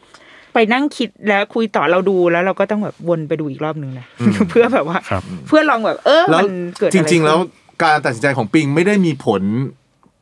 [0.53, 4.05] ไปนั่งคิดแล้วคุยต่อเราดูแล้วเราก็ต้องแบบวนไปดูอีกรอบหนึ่งนะ
[4.49, 9.41] เพื่อแบบว่าครับเพื่อลองแบบ เออแล้วมันเกิดอะจไรริง ๆ แล้วขึ้นการตัดสินใจของปิงไม่ได้มีผล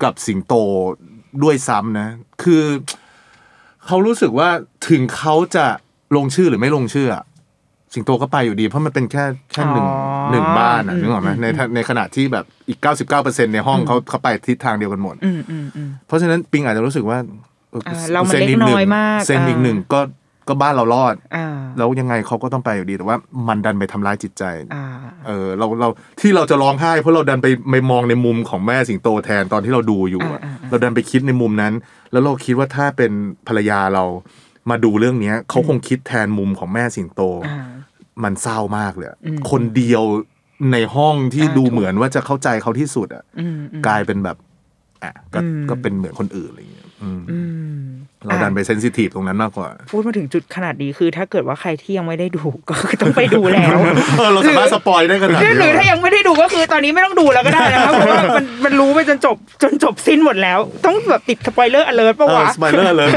[0.04, 0.54] กับสิงโต
[1.44, 2.08] ด้วยซ้ำนะ
[2.44, 2.64] คือ
[3.86, 4.50] เขารู้สึกว่า
[4.90, 5.66] ถึงเขาจะ
[6.16, 7.24] ลงชื่อหรือไม่ลงชื่ออะ
[7.94, 12.80] สิงโตก็ไปอยู่ดี เพราะมันเป็นแค่แค่หนึ่งอ๋อหนึ่งบ้านอะอืมนึกออกไหมในในขณะที่แบบอีก
[13.16, 17.18] 99%ในห้องเขาเขาไปทิศทางเดียวกันหมดอืมอืมอืมเพราะฉะนั้นปิงอาจจะรู้สึกว่า
[17.74, 20.00] อออ่าเรามันซ็เล็กดหน้อยมากเซ็นอีกอ่าหนึ่งก็
[20.50, 24.44] ก็บ้านเรารอดอ่าแล้วยังไงเขาก็ต้องไปอยู่ดีแต่ว่ามันดันไปทำร้ายจิตใจ
[24.76, 24.86] อ่า
[25.28, 25.90] เออเราเรา
[26.22, 31.74] ที่เราจะร้องไห้ เพราะเราดันไปไปมองในมุมของแม่สิงโตแทนตอนที่เราดูอยู่อะอ่าอ่าอ่าเราดันไปคิดในมุมนั้น
[32.12, 33.12] แล้วเราคิดว่าถ้าเป็น
[33.48, 34.04] ภรรยาเรา
[34.70, 37.58] มาดูเรื่องเนี้ยเขาคงคิดแทนมุมของแม่สิงโตอ่า
[38.24, 40.04] มันเศร้ามากเลยอะอืมคนเดียว
[40.72, 44.38] ในห้องที่อ่าดูถูกเหมือนว่าจะเข้าใจเขาที่สุดอะอืมอืมกลายเป็นแบบ
[45.04, 47.40] อะก็อืมก็เป็นเหมือนคนอื่นอะไรอย่างเงี้ยอืมอื
[47.78, 47.79] ม
[48.26, 53.78] เราดันไปเซนซิทีฟตรงนั้นมากกว่า พูดมาถึงจุดขนาดนี้คือ ถ้าเกิดว่าใครที่ยังไม่ได้ดูก็คือต้องไปดูแล้ว
[54.18, 63.10] เออเราสามารถสปอยได้ขนาดหรือนี้หรือถ้ายังไม่ได้ดูก็คือตอนนี้ไม่ต้องดูแล้วก็ได้นะครับเพราะว่ามันมันรู้ไปจนจบจนจบสิ้นหมดแล้ว ต้องแบบติดสปอยเลอร์อเลิร์ปะเออวะสปอยเลอร์เลย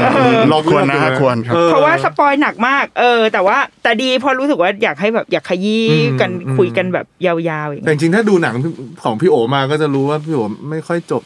[0.51, 7.35] ลองควรนะฮะควรครับออเพราะว่าสปอยหนักมาก เออ แต่ว่าแต่ดีเพอรู้สึกว่าอยากให้แบบอยากขยี้อืมกันอืมคุยกันแบบยา
[7.65, 8.55] วๆอย่างแต่เงี้ยจริงๆถ้าดูหนัง
[9.03, 10.39] ของพี่โอมาก็จะรู้ว่าพี่โอ
[10.69, 11.23] ไม่ค่อยจบ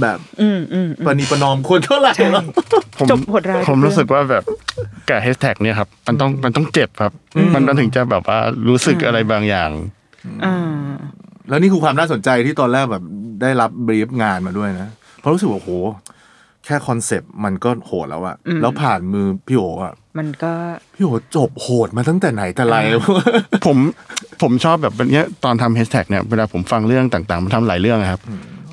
[0.00, 2.44] แบบอืมอืมอืมปณีประนอมคนเท่าไหร่หรอก
[2.98, 4.42] ผมจบโหดร้ายผมทุกเรื่องรู้สึกว่าแบบ
[5.08, 7.12] กับแฮชแท็กเนี่ยครับ มันต้องมันต้องเจ็บครับ
[7.54, 9.70] มันมันถึงจะแบบว่ารู้สึกอะไรบางอย่าง
[10.44, 10.56] อ่า
[11.48, 13.02] แล้วนี่คือความน่าสนใจที่ตอนแรกแบบ
[13.42, 14.88] ได้รับบรีฟงานมาด้วยนะ
[15.20, 15.70] เพราะรู้สึกว่าโห
[16.64, 20.52] แค่คอนเซปต์มันก็โหดแล้วอะแล้วผ่านมือพี่โออะมันก็
[20.94, 22.76] พี่โอจบโหดมาตั้งแต่ไหนแต่ไร
[23.66, 23.78] ผม
[24.42, 28.20] ผมชอบแบบเนี้ยตอนทำแฮชแท็กเนี่ยเวลาผมฟังเรื่องต่างๆ มันทำหลายเรื่องอะครับ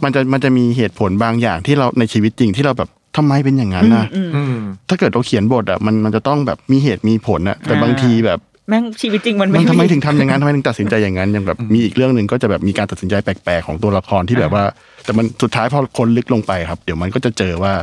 [0.04, 4.58] มันจะมันจะมีเหตุผลบางอย่างที่เราในชีวิตจริงที่เราแบบทำไมเป็นอย่างนั้นนะอืม
[4.90, 14.64] ถ้าเกิดเราเขียนบทอะมันมันจะต้องแบบมีเหตุมีผลอะแต่บางทีแบบ แม่งชีวิตจริงมันมัไม่นทำไมถึงทำอย่างนั้นทำไมถึงตัดสินใจอย่างนั้นอย่างแบบมีอีกเรื่องหนึ่งก็จะแบบมีการตัดสินใจแปลกๆของตัวละครที่แบบว่า
[15.06, 17.74] แต่มันสุดท้ายพอคนลึกลงไปครับ เดี๋ยวมันก็จะเจอว่า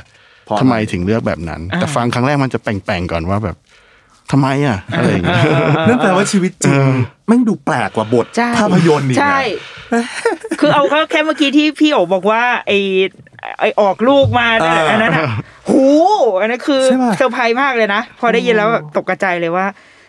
[0.44, 3.56] เพราะทำไมถึงเลือกแบบนั้น แต่ฟังครั้งแรกมันจะแปลงๆก่อนว่าแบบ
[4.32, 5.42] ทำไมอะอะไรอย่างเงี้ย
[5.88, 6.74] นั่นแปลว่าชีวิตจริง
[7.26, 9.38] แม่งดูแปลกกว่าบทใช่ภาพยนตร์อีกนะใช่
[10.60, 12.72] คือเอาก็แค่เมื่อกี้ที่พี่โอบอกว่าไอ
[13.60, 15.24] ไอออกลูกมาเนี่ยเอออัอันนั้นอะ
[15.70, 15.84] หู
[16.40, 19.66] อันนั้นคือใช่ปะเซอร์ไพรส์มากเลยนะ พอได้ยินแล้วแบบตกกระจายเลยว่า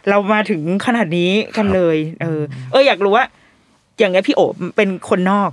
[0.10, 3.26] เรามาถึงขนาดนี้กันเลย เออ เอออยากรู้ว่า
[4.00, 4.42] อย่างเงี้ยพี่โอ
[4.76, 5.50] เป็นคนนอก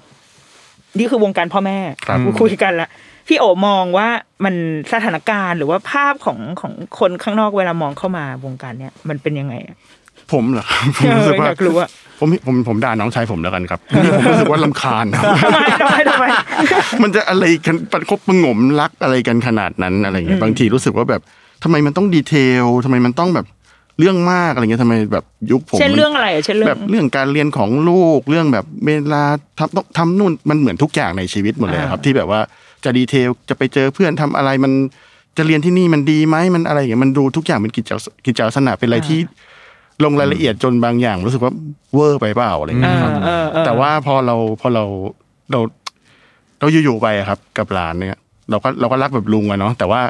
[0.99, 2.89] นี่คือวงการพ่อแม่ครับคุยกันละ
[3.29, 4.09] พี่โอมองว่า
[4.45, 4.55] มัน
[4.93, 9.77] สถานการณ์หรือว่าภาพของของคนข้างนอกเวลามองเข้ามาวงการเนี้ยมันเป็นยังไงอะ
[10.33, 11.89] ผมเหรอครับผมรู้สึกว่าอยากรู้อะ
[12.21, 16.25] ผมผมผมด่าน้องชายผมแล้วกันครับนี่ผมรู้สึกว่าลำคาญครับทำไมทำไมทำไม
[17.03, 21.23] มันจะอะไรกันประคบประหงมรักอะไรกันขนาดนั้นอะไรเงี้ยบางทีรู้สึกว่าแบบ
[21.63, 23.47] ทำไมมันต้องดีเทลทำไมมันต้องแบบ
[23.99, 29.23] เรื่องมากอะไรเงี้ยทำไมแบบยุคผมเช่นมันเรื่องอะไรอะเช่นเรื่องแบบเรื่องการเรียนของลูกเรื่องแบบเวลา
[29.59, 32.41] ทำต้องทำนู่นมันเหมือนทุกอย่างในชีวิตหมดเลยครับ ที่แบบว่า
[32.85, 34.73] จะดีเทลจะไปเจอเพื่อนทำอะไรมัน
[35.37, 37.91] จะเรียนที่นี่มันดีไหมมันอะไรอย่างเงี้ยมันดูทุกอย่างเป็นกิจ
[38.27, 39.19] กิจลักษณะเป็นอะไรที่
[40.05, 41.53] ลงรายละเอียดจนบางอย่างรู้สึกว่า
[41.95, 44.85] เวอร์ไปเปล่าอะไรเงี้ยครับเออเออแต่ว่าพอเราพอเรา
[45.51, 45.61] เรา
[46.59, 48.21] เราอยู่ๆไปอะครับ กับหลานเนี่ย
[48.51, 50.01] เราก็เราก็รักแบบลุงอะเนาะแต่ว่า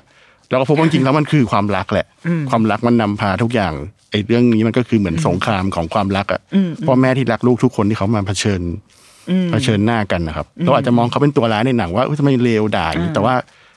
[0.50, 2.06] เราก็พบว่าจริงๆแล้วมันคือความรักแหละ
[2.50, 3.72] ความรักมันนำพาทุกอย่าง
[4.10, 6.40] ไอ้เรื่องนี้มันก็คือเหมือนสงครามของความรักอะ
[6.86, 8.60] พ่อแม่ที่รักลูกทุกคนที่เขามาเผชิญ
[9.50, 13.34] เผชิญหน้ากันนะครับเราอาจจะมองเขาเป็นตัวร้ายในหนังว่าเอ้ยทำไมเลวด่าอย่างนี้แต่ว่า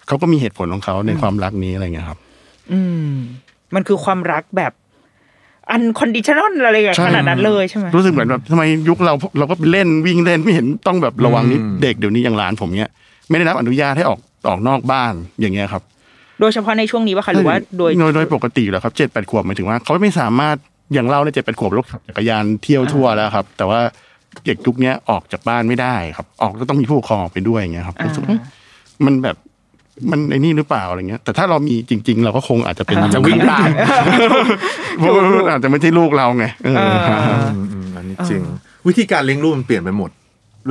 [0.08, 2.20] เขาก็มีเหตุผลของเขาในความรักนี้อะไรเงี้ยครับ
[2.72, 3.12] อืม
[3.76, 4.74] มันคือความรักแบบ
[5.72, 12.92] unconditional อะไรอย่างใช่ขนาดนั้นเลยใช่ไหมรู้สึกเหมือนแบบทำไมยุคเราเราก็ไปเล่นวิ่งเล่นไม่เห็นต้องแบบระวังนิดอืมเด็กเดี๋ยวนี้อย่างหลานผมเนี้ย
[13.30, 15.84] ไม่ได้รับอนุญาตให้ออกออกนอกบ้านอย่างเงี้ยครับ
[16.42, 20.56] โดยเฉพาะในช่วงนี้ป่ะคะหรือว่าโดยโดยโดยปกติอยู่แล้วครับเจ็ดแปดขวบหมายถึงว่า เขาไม่สามารถ
[20.94, 23.80] อย่างเราในเจ็ดแปดขวบรถขับจักรยานเที่ยวทั่วแล้วครับ แต่ว่า
[24.46, 28.38] เด็กยุคเนี้ยออกจากบ้านไม่ได้ครับ ออกก็ต้องมีผู้ปกครองออกไปด้วยอย่างเงี้ยครับรู้สึกว่า
[29.06, 29.38] มันแบบ
[30.12, 33.68] มันไอ้นี่หรือเปล่าอะไรเงี้ย แต่ถ้าเรามีจริง ๆ เราก็คงอาจจะเป็นจะวิ่งตาม
[34.98, 36.76] เพราะว่าอาจจะไม่ใช่ลูกเราไงเออ
[37.54, 38.42] อืมอืมอันนี้จริง
[38.88, 40.10] วิธีการเลี้ยงลูกมันเปลี่ยนไปหมด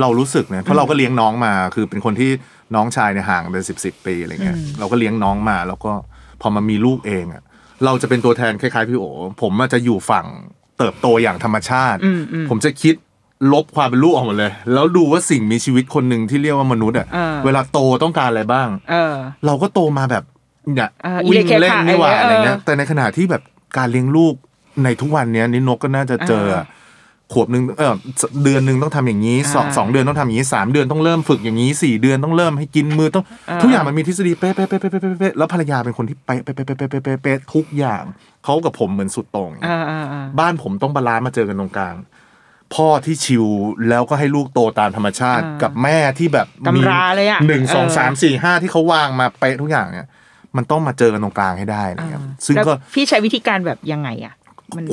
[0.01, 2.29] เรารู้สึกเนี่ยเพราะเราก็เลี้ยงน้องมา คือเป็นคนที่
[2.75, 5.91] น้องชายเนี่ยห่างเป็นสิบสิบปีอะไรเงี้ยเราก็เลี้ยงน้องมา แล้วก็
[6.41, 7.43] พอมามีลูกเองอะ
[7.85, 9.05] เราจะเป็นตัวแทนคล้ายๆพี่โอ
[9.41, 10.25] ผมอาจจะอยู่ฝั่ง
[10.77, 11.99] เติบโตอย่างธรรมชาติ
[12.49, 12.95] ผมจะคิด
[13.53, 19.15] ลบความเป็นลูกออกหมดเลย แล้วดูว่าสิ่งมีชีวิตคนหนึ่งที่เรียกว่ามนุษย์อะอ่าเวลาโตต้องการอะไรบ้างเออ
[19.45, 20.23] เราก็โตมาแบบ
[20.75, 23.41] เนี่ยอ่าวิ่งอิเล็กเคเล่นขานี่หว่าเออออะไรเงี้ยแต่ในขณะที่แบบ
[23.77, 24.33] การเลี้ยงลูก
[24.83, 26.65] ในทุกวันเนี้ยนี่นกก็น่าจะเจออะ
[27.33, 27.93] ขวบหนึ่งเออ
[28.43, 33.23] เดือนหนึ่งต้องทำอย่างนี้สองสองเดือนต้องทำอย่างนี้สามเดือนต้องเริ่มฝึกอย่างนี้สี่เดือนต้องเริ่มให้กินมือต้อง
[33.61, 38.03] ทุกอย่างมันมีทฤษฎีเป๊ะเป๊ะเป๊ะเป๊ะเป๊ะเป๊ะแล้วภรรยาเป็นคนที่เป๊ะเป๊ะเป๊ะเป๊ะเป๊ะเป๊ะทุกอย่าง
[38.45, 39.51] เขากับผมเหมือนสุดตรง
[40.39, 41.95] บ้านผมต้อง balance มาเจอกันตรงกลาง
[42.75, 43.45] พ่อที่ chill
[43.89, 46.81] แล้วก็ให้ลูกโตตามธรรมชาติกับแม่ที่แบบมี
[47.47, 50.07] หนึ่งสองสามสี่ห้าที่เขาวางมาเป๊ะทุกอย่างเนี่ย
[50.57, 54.33] มันต้องมาเจอกันตรงกลางให้ได้นะครับซึ่งก็พี่ใช้วิธีการแบบยังไงอะ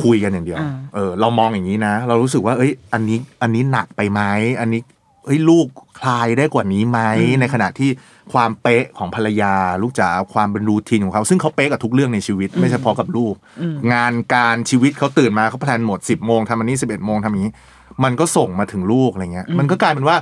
[0.04, 4.20] คุยกันอย่างเดียวอ่าเออ เรามองอย่างนี้นะ เรารู้สึกว่า เอ้ย อันนี้ อันนี้หนักไปไหม
[4.60, 4.80] อันนี้
[5.24, 5.66] เฮ้ยลูก
[6.00, 7.00] คลายได้กว่านี้ไหม
[7.40, 7.90] ในขณะที่
[8.32, 13.34] ความเป๊ะของภรรยา ลูกจ๋าความเป็นรูทีนของเขา ซึ่งเขาเป๊ะกับทุกเรื่องในชีวิต ไม่เฉพาะกับลูก
[13.92, 17.52] งานการชีวิตเขาตื่นมาเขาแพลนหมดสิบโมงทำอันนี้สิบเอ็ดโมงทำอย่างนี้
[18.04, 20.16] มันก็ส่งมาถึงลูกอะไรเงี้ย มันก็กลายเป็นว่า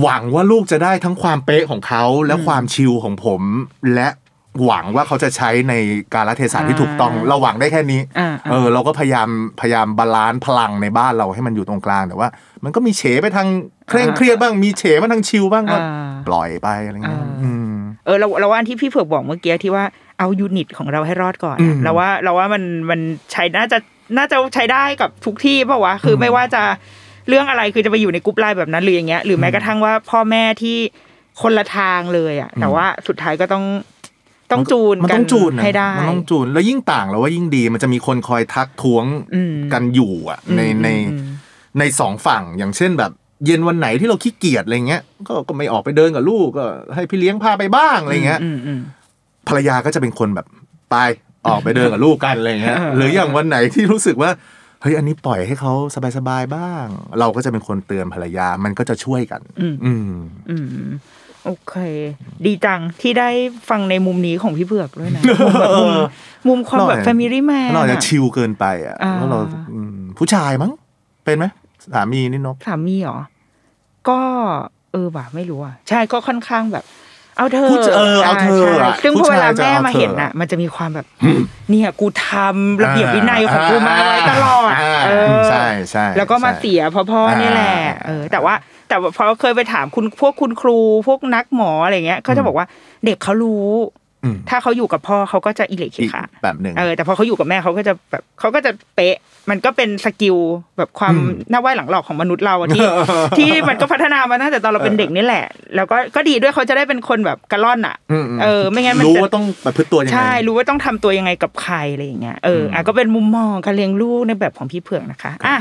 [0.00, 3.42] หวังว่าลูกจะได้ทั้งความเป๊ะของเขาและความชิลของผม
[3.94, 4.08] และ
[4.64, 5.74] หวังว่าเขาจะใช้ใน
[6.14, 9.28] การละเทศะที่ถูกต้อง เราหวังได้แค่นี้อ่าเออ เราก็พยายาม
[9.60, 12.28] พยายาม balance พลังในบ้านเราให้มันอยู่ตรงกลางแต่ว่า
[12.64, 13.48] มันก็มีเฉไปทาง
[13.88, 17.72] เคร่งเครียดบ้างมีเฉมาทาง chill บ้างก็อ่าปล่อยไปอะไรเงี้ยอ่าอืม
[18.06, 19.84] เออเราเราว่าอันที่พี่เผือกบอกเมื่อกี้ที่ว่า
[20.18, 23.00] เอา unit ของเราให้รอดก่อนอือะมเราว่าเราว่ามันมัน
[23.32, 23.78] ใช้น่าจะ
[24.16, 26.62] น่าจะใช้ได้กับทุกที่เปล่าวะคืออมไม่ว่าจะ
[27.28, 30.76] เรื่องอะไรคือจะไปอยู่ใน group LINE แบบนั้นหรืออย่างเงี้ยหรือแม้กระทั่งว่าพ่อแม่ที่
[31.42, 33.64] คนละทางเลยอะแต่ว่าสุดท้ายก็ต้อง
[34.52, 41.24] ต้องจูนมันก็ต้องจูนนะให้ได้มันต้องจูน แล้วยิ่งต่างแล้วว่ายิ่งดี มันจะมีคนคอยทักท้วงอืมกันอยู่อะ ในอืมในอืม
[41.78, 43.12] ในสองฝั่งอย่างเช่นแบบ
[43.46, 48.80] เย็นวันไหนที่เราขี้เกียจอะไรเงี้ยก็ก็ไม่ออกไปเดินกับลูกก็ให้พี่เลี้ยงพาไปบ้างอะไรเงี้ยอืมอืม
[49.48, 50.46] ภรรยาก็จะเป็นคนแบบ
[50.90, 50.96] ไป
[51.46, 54.30] ออกไปเดินกับลูกกันอะไรเงี้ยเออหรืออย่างวันไหนที่รู้สึกว่า
[54.82, 55.72] เฮ้ยอันนี้ปล่อยให้เขา
[56.16, 56.86] สบายๆบ้าง
[57.20, 60.86] เราก็จะเป็นคนเตือนภรรยามันก็จะช่วยกัน อืมอืม
[61.46, 61.74] โอเค
[62.44, 63.28] ดีจังที่ได้
[63.68, 65.92] ฟังในมุมนี้ของพี่เผือกด้วยนะ มุมแบบมุม
[66.48, 69.38] มุมความแบบหน่อยแฟมิลี่แมนเราอาจจะชิลเกินไปอะอ่าแล้วเรา
[69.74, 70.72] อืมผู้ชายมั้ง
[71.24, 71.46] เป็นไหม
[71.92, 73.18] สามีนี่นกสามีเหรอ
[74.08, 74.18] ก็
[74.92, 76.84] เออว่ะไม่รู้อะ ใช่ก็ค่อนข้างแบบ
[77.36, 81.06] เอาเธอผู้ชเออเอาเธออะใช่ซึ่งผู้พอเวชายลาจะแม่เอามาเธอเห็นอะ มันจะมีความแบบ
[81.70, 88.54] เนี่ยกูทำระเบียบวินัยของกูมาไว้ตลอดอ่าเออใช่ใช่แล้วก็มาใช่เสียเพราะพ่อนี่แหละอ่าเออ แต่ว่า
[88.88, 90.78] แต่ว่าพอเคยไปถามคุณพวกคุณครู
[91.08, 92.66] พวกนักหมออะไรเงี้ยเขาจะบอกว่า
[93.04, 94.05] เด็กเขารู้อืม
[94.50, 99.16] ถ้าเขาอยู่กับพ่อเขาก็จะอิเล็กอีกค่ะแบบหนึ่งเออแต่พอเขาอยู่กับแม่เขาก็จะแบบเขาก็จะเป๊ะ
[99.50, 100.36] มันก็เป็นสกิล
[100.78, 102.86] แบบความอืมหน้าไหวหลังหลอกของมนุษย์เราอะที่
[103.38, 105.44] ที่มันก็พัฒนามาตั้งแต่ตอนเราเป็นเด็กนี่แหละ
[105.76, 115.56] แล้วก็ก็ดีด้วยเขาจะได้เป็นคนแบบกระล่อนอะมมเออ ไม่งั้นมันรู้จะว่าต้องประพฤติตัวยังไงใช่รู้ว่าต้องทำตัวยังไงกับใครอะไรอย่างเงี้ยเอออะก็เป็นมุมมองการเลี้ยงลูกในแบบของพี่เผือกนะคะอะ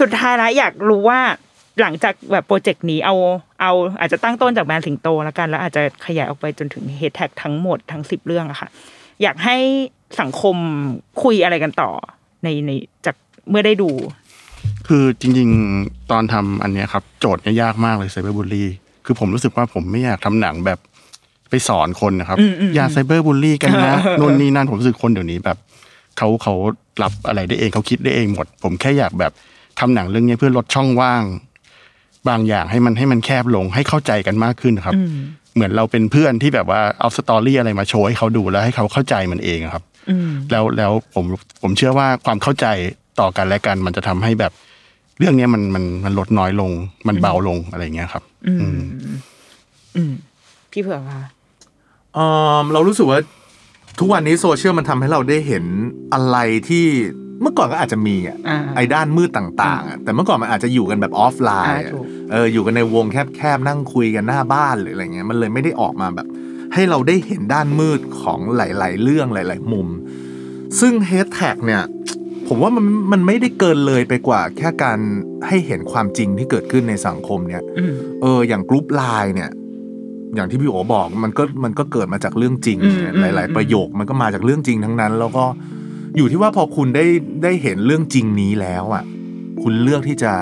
[0.00, 1.20] สุดท้ายแล้วอยากรู้ว่า
[1.80, 3.14] หลังจากแบบโปรเจกต์นี้เอา
[3.60, 8.68] เอาอาจจะตั้งต้นจากแบรนด์สิงโตแล้วกัน แล้วอาจจะขยายออกไปจนถึง Hatetag ทั้งหมดทั้งสิบเรื่องอะค่ะ
[9.22, 9.56] อยากให้
[10.20, 10.56] สังคม
[11.22, 11.90] คุยอะไรกันต่อ
[12.44, 12.70] ในใน
[13.06, 13.16] จาก
[13.50, 13.90] เมื่อได้ดู
[14.88, 15.48] คือจริง
[15.80, 18.68] ๆ ตอนทำอันเนี้ยครับ โจทย์เนี่ยยากมากเลย cyberbully
[19.04, 20.78] คือผมรู้สึกว่าผมไม่อยากทำหนังแบบ
[21.50, 22.38] ไปสอนคนนะครับ
[22.74, 25.58] อย่า cyberbully กันนะนู่นนี่นั่นผมรู้สึกคนเดี๋ยวนี้แบบ
[26.18, 26.54] เขาเขา
[27.02, 29.32] รับอะไรได้เองเขาคิดได้เองหมด ผมแค่อยากแบบ
[29.80, 31.22] ทำหนังเรื่องเนี้ยเพื่อลดช่องว่าง
[32.28, 34.94] บางอย่างให้มันให้มันแคบลงให้เข้าใจกันมากขึ้นครับ
[35.54, 39.84] เหมือนเราเป็นเพื่อนที่แบบว่าเอาสตอรี่อะไรมาโชว์ให้เขาดูแล้วให้เขาเข้าใจมันเองอะครับ
[40.50, 41.24] แล้วแล้วผม
[41.62, 42.66] ผมเชื่อว่าความเข้าใจ
[43.20, 44.52] ต่อกันและกันมันจะทำให้แบบ
[45.18, 46.70] เรื่องเนี้ยมันมันมันลดน้อยลง
[47.08, 48.80] มันเบาลงอะไรอย่างเงี้ยครับ อืม
[49.96, 50.12] อืม
[50.72, 51.22] พี่เผือกค่ะ
[52.14, 52.18] เอ
[52.56, 53.20] อเรารู้สึกว่า
[53.98, 55.64] ทุกวันนี้โซเชียลมันทำให้เราได้เห็น
[56.14, 56.36] อะไร
[56.68, 56.86] ที่
[57.40, 63.04] เมื่อก่อนก็อาจจะมีอะอ่าไอ้ด้านมืดต่างๆอะแต่เมื่อก่อนมันอาจจะอยู่กันแบบออฟไลน์อ่าอะถูกเอออยู่กันในวง
[63.36, 66.26] แคบๆนั่งคุยกันหน้าบ้านหรืออะไรเงี้ยมันเลยไม่ได้ออกมาแบบ
[66.74, 69.88] ให้เราได้เห็นด้านมืดของหลาย ๆ เรื่องหลาย ๆ มุม
[70.80, 71.82] ซึ่ง Hatetag เนี่ย
[72.48, 74.98] ผมว่ามันมันไม่ได้เกินเลยไปกว่า แค่การ
[75.46, 79.50] ให้เห็นความจริงที่เกิดขึ้นในสังคมเนี่ยอืมเออ อย่างกรุ๊ปไลน์เนี่ย
[80.34, 85.44] อย่างที่พี่โอบอกมันก็มันก็เกิดมาจากเรื่องจริงอืมเนี่ยอืมหลาย ๆ ประโยคมันก็มาจากเรื่องจริงทั้งนั้น แล้วก็
[86.16, 87.04] อยู่ที่ว่าพอคุณได้
[87.42, 89.04] ได้เห็นเรื่องจริงนี้แล้วอะ
[89.62, 90.32] คุณเลือกที่จะ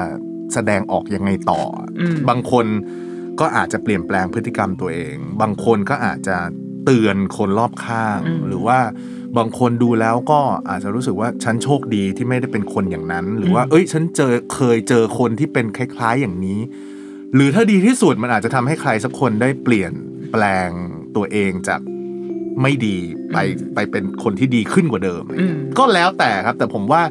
[0.55, 2.66] แสดงออกยังไงต่ออะอืมบางคน
[3.41, 6.37] ก็อาจจะเปลี่ยนแปลงพฤติกรรมตัวเอง บางคนก็อาจจะ
[6.85, 8.79] เตือนคนรอบข้างอืมหรือว่า
[9.39, 16.61] บางคนดูแล้วก็อาจจะรู้สึกว่าฉันโชคดีที่ไม่ได้เป็นคนอย่างนั้น หรือว่า เอ้ย ฉันเจอเคยเจอคนที่เป็นคล้ายๆอย่างนี้
[17.35, 19.93] หรือถ้าดีที่สุดมันอาจจะทำให้ใครสักคนได้เปลี่ยน
[20.33, 20.70] แปลง
[21.16, 21.81] ตัวเองจาก
[22.63, 22.97] ไม่ดี
[23.33, 23.39] ไป
[23.75, 27.03] ไปเป็นคนที่ดีขึ้นกว่าเดิมอะไรเงี้ยอืมก็แล้วแต่ครับ แต่ผมว่า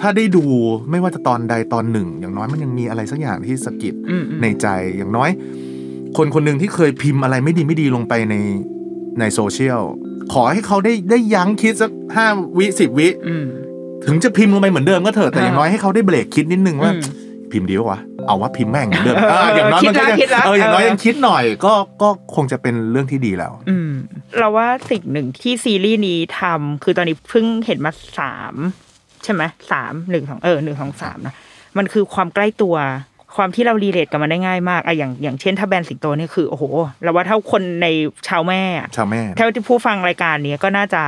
[0.00, 0.44] ถ้าได้ดู
[0.90, 4.66] ไม่ว่าจะตอนใดตอนหนึ่ง อย่างน้อยมันยังมีอะไรสักอย่างที่สะกิดอืมอืมในใจ
[4.96, 5.30] อย่างน้อย
[6.16, 8.34] คนคนหนึ่งที่เคยพิมพ์อะไรไม่ดีไม่ดีลงไปใน
[9.18, 9.82] ในโซเชียล
[10.32, 12.26] ขอให้เขาได้ได้ยั้งคิดสักห้า
[12.58, 13.44] วิสิบวิอืม
[14.06, 16.92] ถึงจะพิมพ์ลงไปเหมือนเดิมก็เถอะแต่อ่าอย่างน้อยให้เขาได้เบรกคิดนิดนึงว่า
[17.54, 23.90] อืมพิมพ์ดีวะเอาว่าพิมพ์แม่งเหมือนเดิมเออเอออย่างน้อยมันก็ยังคิดละคิดละเอออย่างน้อยเออยังคิดหน่อยก็ก็คงจะเป็นเรื่องที่ดีแล้ว อืม
[24.38, 28.54] เราว่าสิ่งหนึ่งที่ซีรีส์นี้ทำคือตอนนี้เพิ่งเห็นมาสาม
[29.24, 29.42] ใช่ไหม
[29.72, 31.34] สามหนึ่งสองเออหนึ่งสองสามนะ
[31.78, 32.76] มันคือความใกล้ตัว
[33.36, 36.64] ความที่เรารีเลทกับมันได้ง่ายมากอะอย่างอย่างเช่น ถ้าแบรนด์สิงโตเนี่ยคือโอ้โห
[37.02, 37.86] เราว่าเท่าคนใน
[38.28, 41.02] ชาวแม่อะชาวแม่เท่าที่ผู้ฟังรายการนี้ก็น่าจะ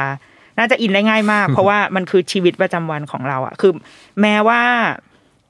[0.59, 3.73] น่าจะอินได้ง่ายมาก เพราะว่ามันคือชีวิตประจำวันของเราอะคือ
[4.21, 4.61] แม้ว่า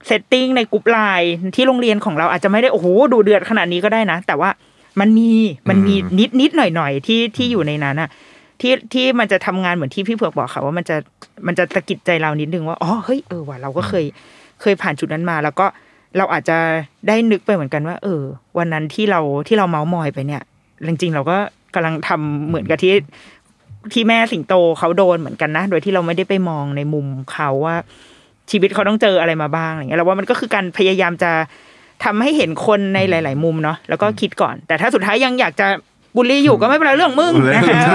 [0.06, 4.50] setting ในกลุ่มไลน์ที่โรงเรียนของเราอาจจะไม่ได้โอ้โหดูเดือดขนาดนี้ก็ได้นะ แต่ว่า
[5.00, 5.30] มันมี
[5.68, 8.10] มันมีอืมนิดนิดหน่อยหน่อยที่ที่อยู่ในนั้นอะ
[8.60, 10.96] ที่ที่มันจะทำงานเหมือนที่พี่เผือกบอกค่ะว่ามันจะ
[11.46, 14.04] มันจะสะกิดใจเรานิดนึงว่าอ๋อเฮ้ยเออว่ะเราก็เคย
[14.60, 15.66] เคยผ่านจุดนั้นมา แล้วก็
[16.16, 16.58] เราอาจจะ
[17.08, 18.22] ได้นึกไปเหมือนกันว่า เออ
[18.58, 20.42] วันนั้นที่เราที่เราเม้าท์มอยไปเนี่ย
[20.86, 21.36] จริงๆเราก็
[21.74, 22.94] กำลังทำเหมือนกับที่
[23.92, 27.76] ที่แม่สิงโตเขาโดนเหมือนกันนะ โดยที่เราไม่ได้ไปมองในมุมเขาว่า
[28.50, 31.30] ชีวิตเขาต้องเจออะไรมาบ้างอะไรเงี้ยเราว่ามันก็คือการพยายามจะ
[32.04, 35.68] ทำให้เห็นคนในหลาย ๆ มุมเนาะแล้วก็คิดก่อน แต่ถ้าสุดท้ายยังอยากจะ
[36.18, 37.86] บูลลี่อยู่ก็ไม่เป็นไรเรื่องมึงนะฮะ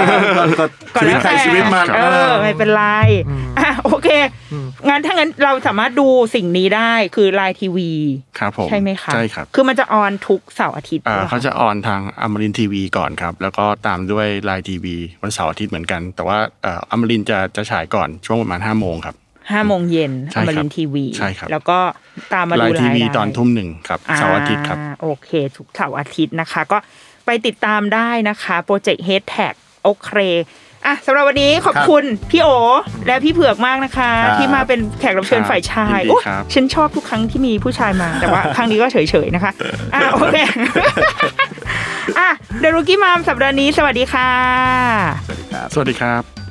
[0.58, 2.84] ก็ก็ชีวิตแล้วใครแต่ชีวิตมันเออไม่เป็นไร
[3.58, 4.08] อะโอเค
[4.88, 7.90] งั้นถ้างั้นเราสามารถดูสิ่งนี้ได้คือไลน์ทีวี
[8.38, 19.16] ครับผมใช่ไหมคะใช่ครับคือมันจะออนทุกเสาร์อาทิตย์อ่าหรอคเขาจะ on ทางอมรินทร์ทีวีก่อนครับ แล้วก็ตามด้วย LINE TV วันเสาร์อาทิตย์เหมือนกัน แต่ว่าเอ่ออมรินทร์จะจะฉายก่อนช่วงประมาณห้าโมงครับ
[19.50, 21.78] ห้าโมงเย็นใช่ครับอมรินทร์ทีวีใช่ครับแล้วก็
[22.34, 26.78] ตามมาดู LINE TV ได้ตอนทุ่มหนึ่งครับเสาร์อาทิตย์ครับอ่าโอเคทุกเสาร์อาทิตย์นะคะ ก็
[27.26, 30.10] ไปติดตามได้นะคะโปรเจกต์ Hatetag โอเค
[30.86, 32.48] อะสำหรับวันนี้ขอบคุณพี่โอ
[33.06, 39.52] และพี่เผือกมากนะคะครับที่มาเป็นแขกรับเชิญครับฝ่ายชายยินดีโอ้ครับฉันชอบทุกครั้งที่มีผู้ชายมา แต่ว่าครั้งนี้ก็เฉยๆนะคะ
[39.94, 40.36] อะโอเค
[42.18, 42.28] อะ
[42.60, 44.30] เดรุกี้มามสัปดาห์นี้สวัสดีค่ะ
[45.26, 46.41] สวัสดีครับ สวัสดีครับ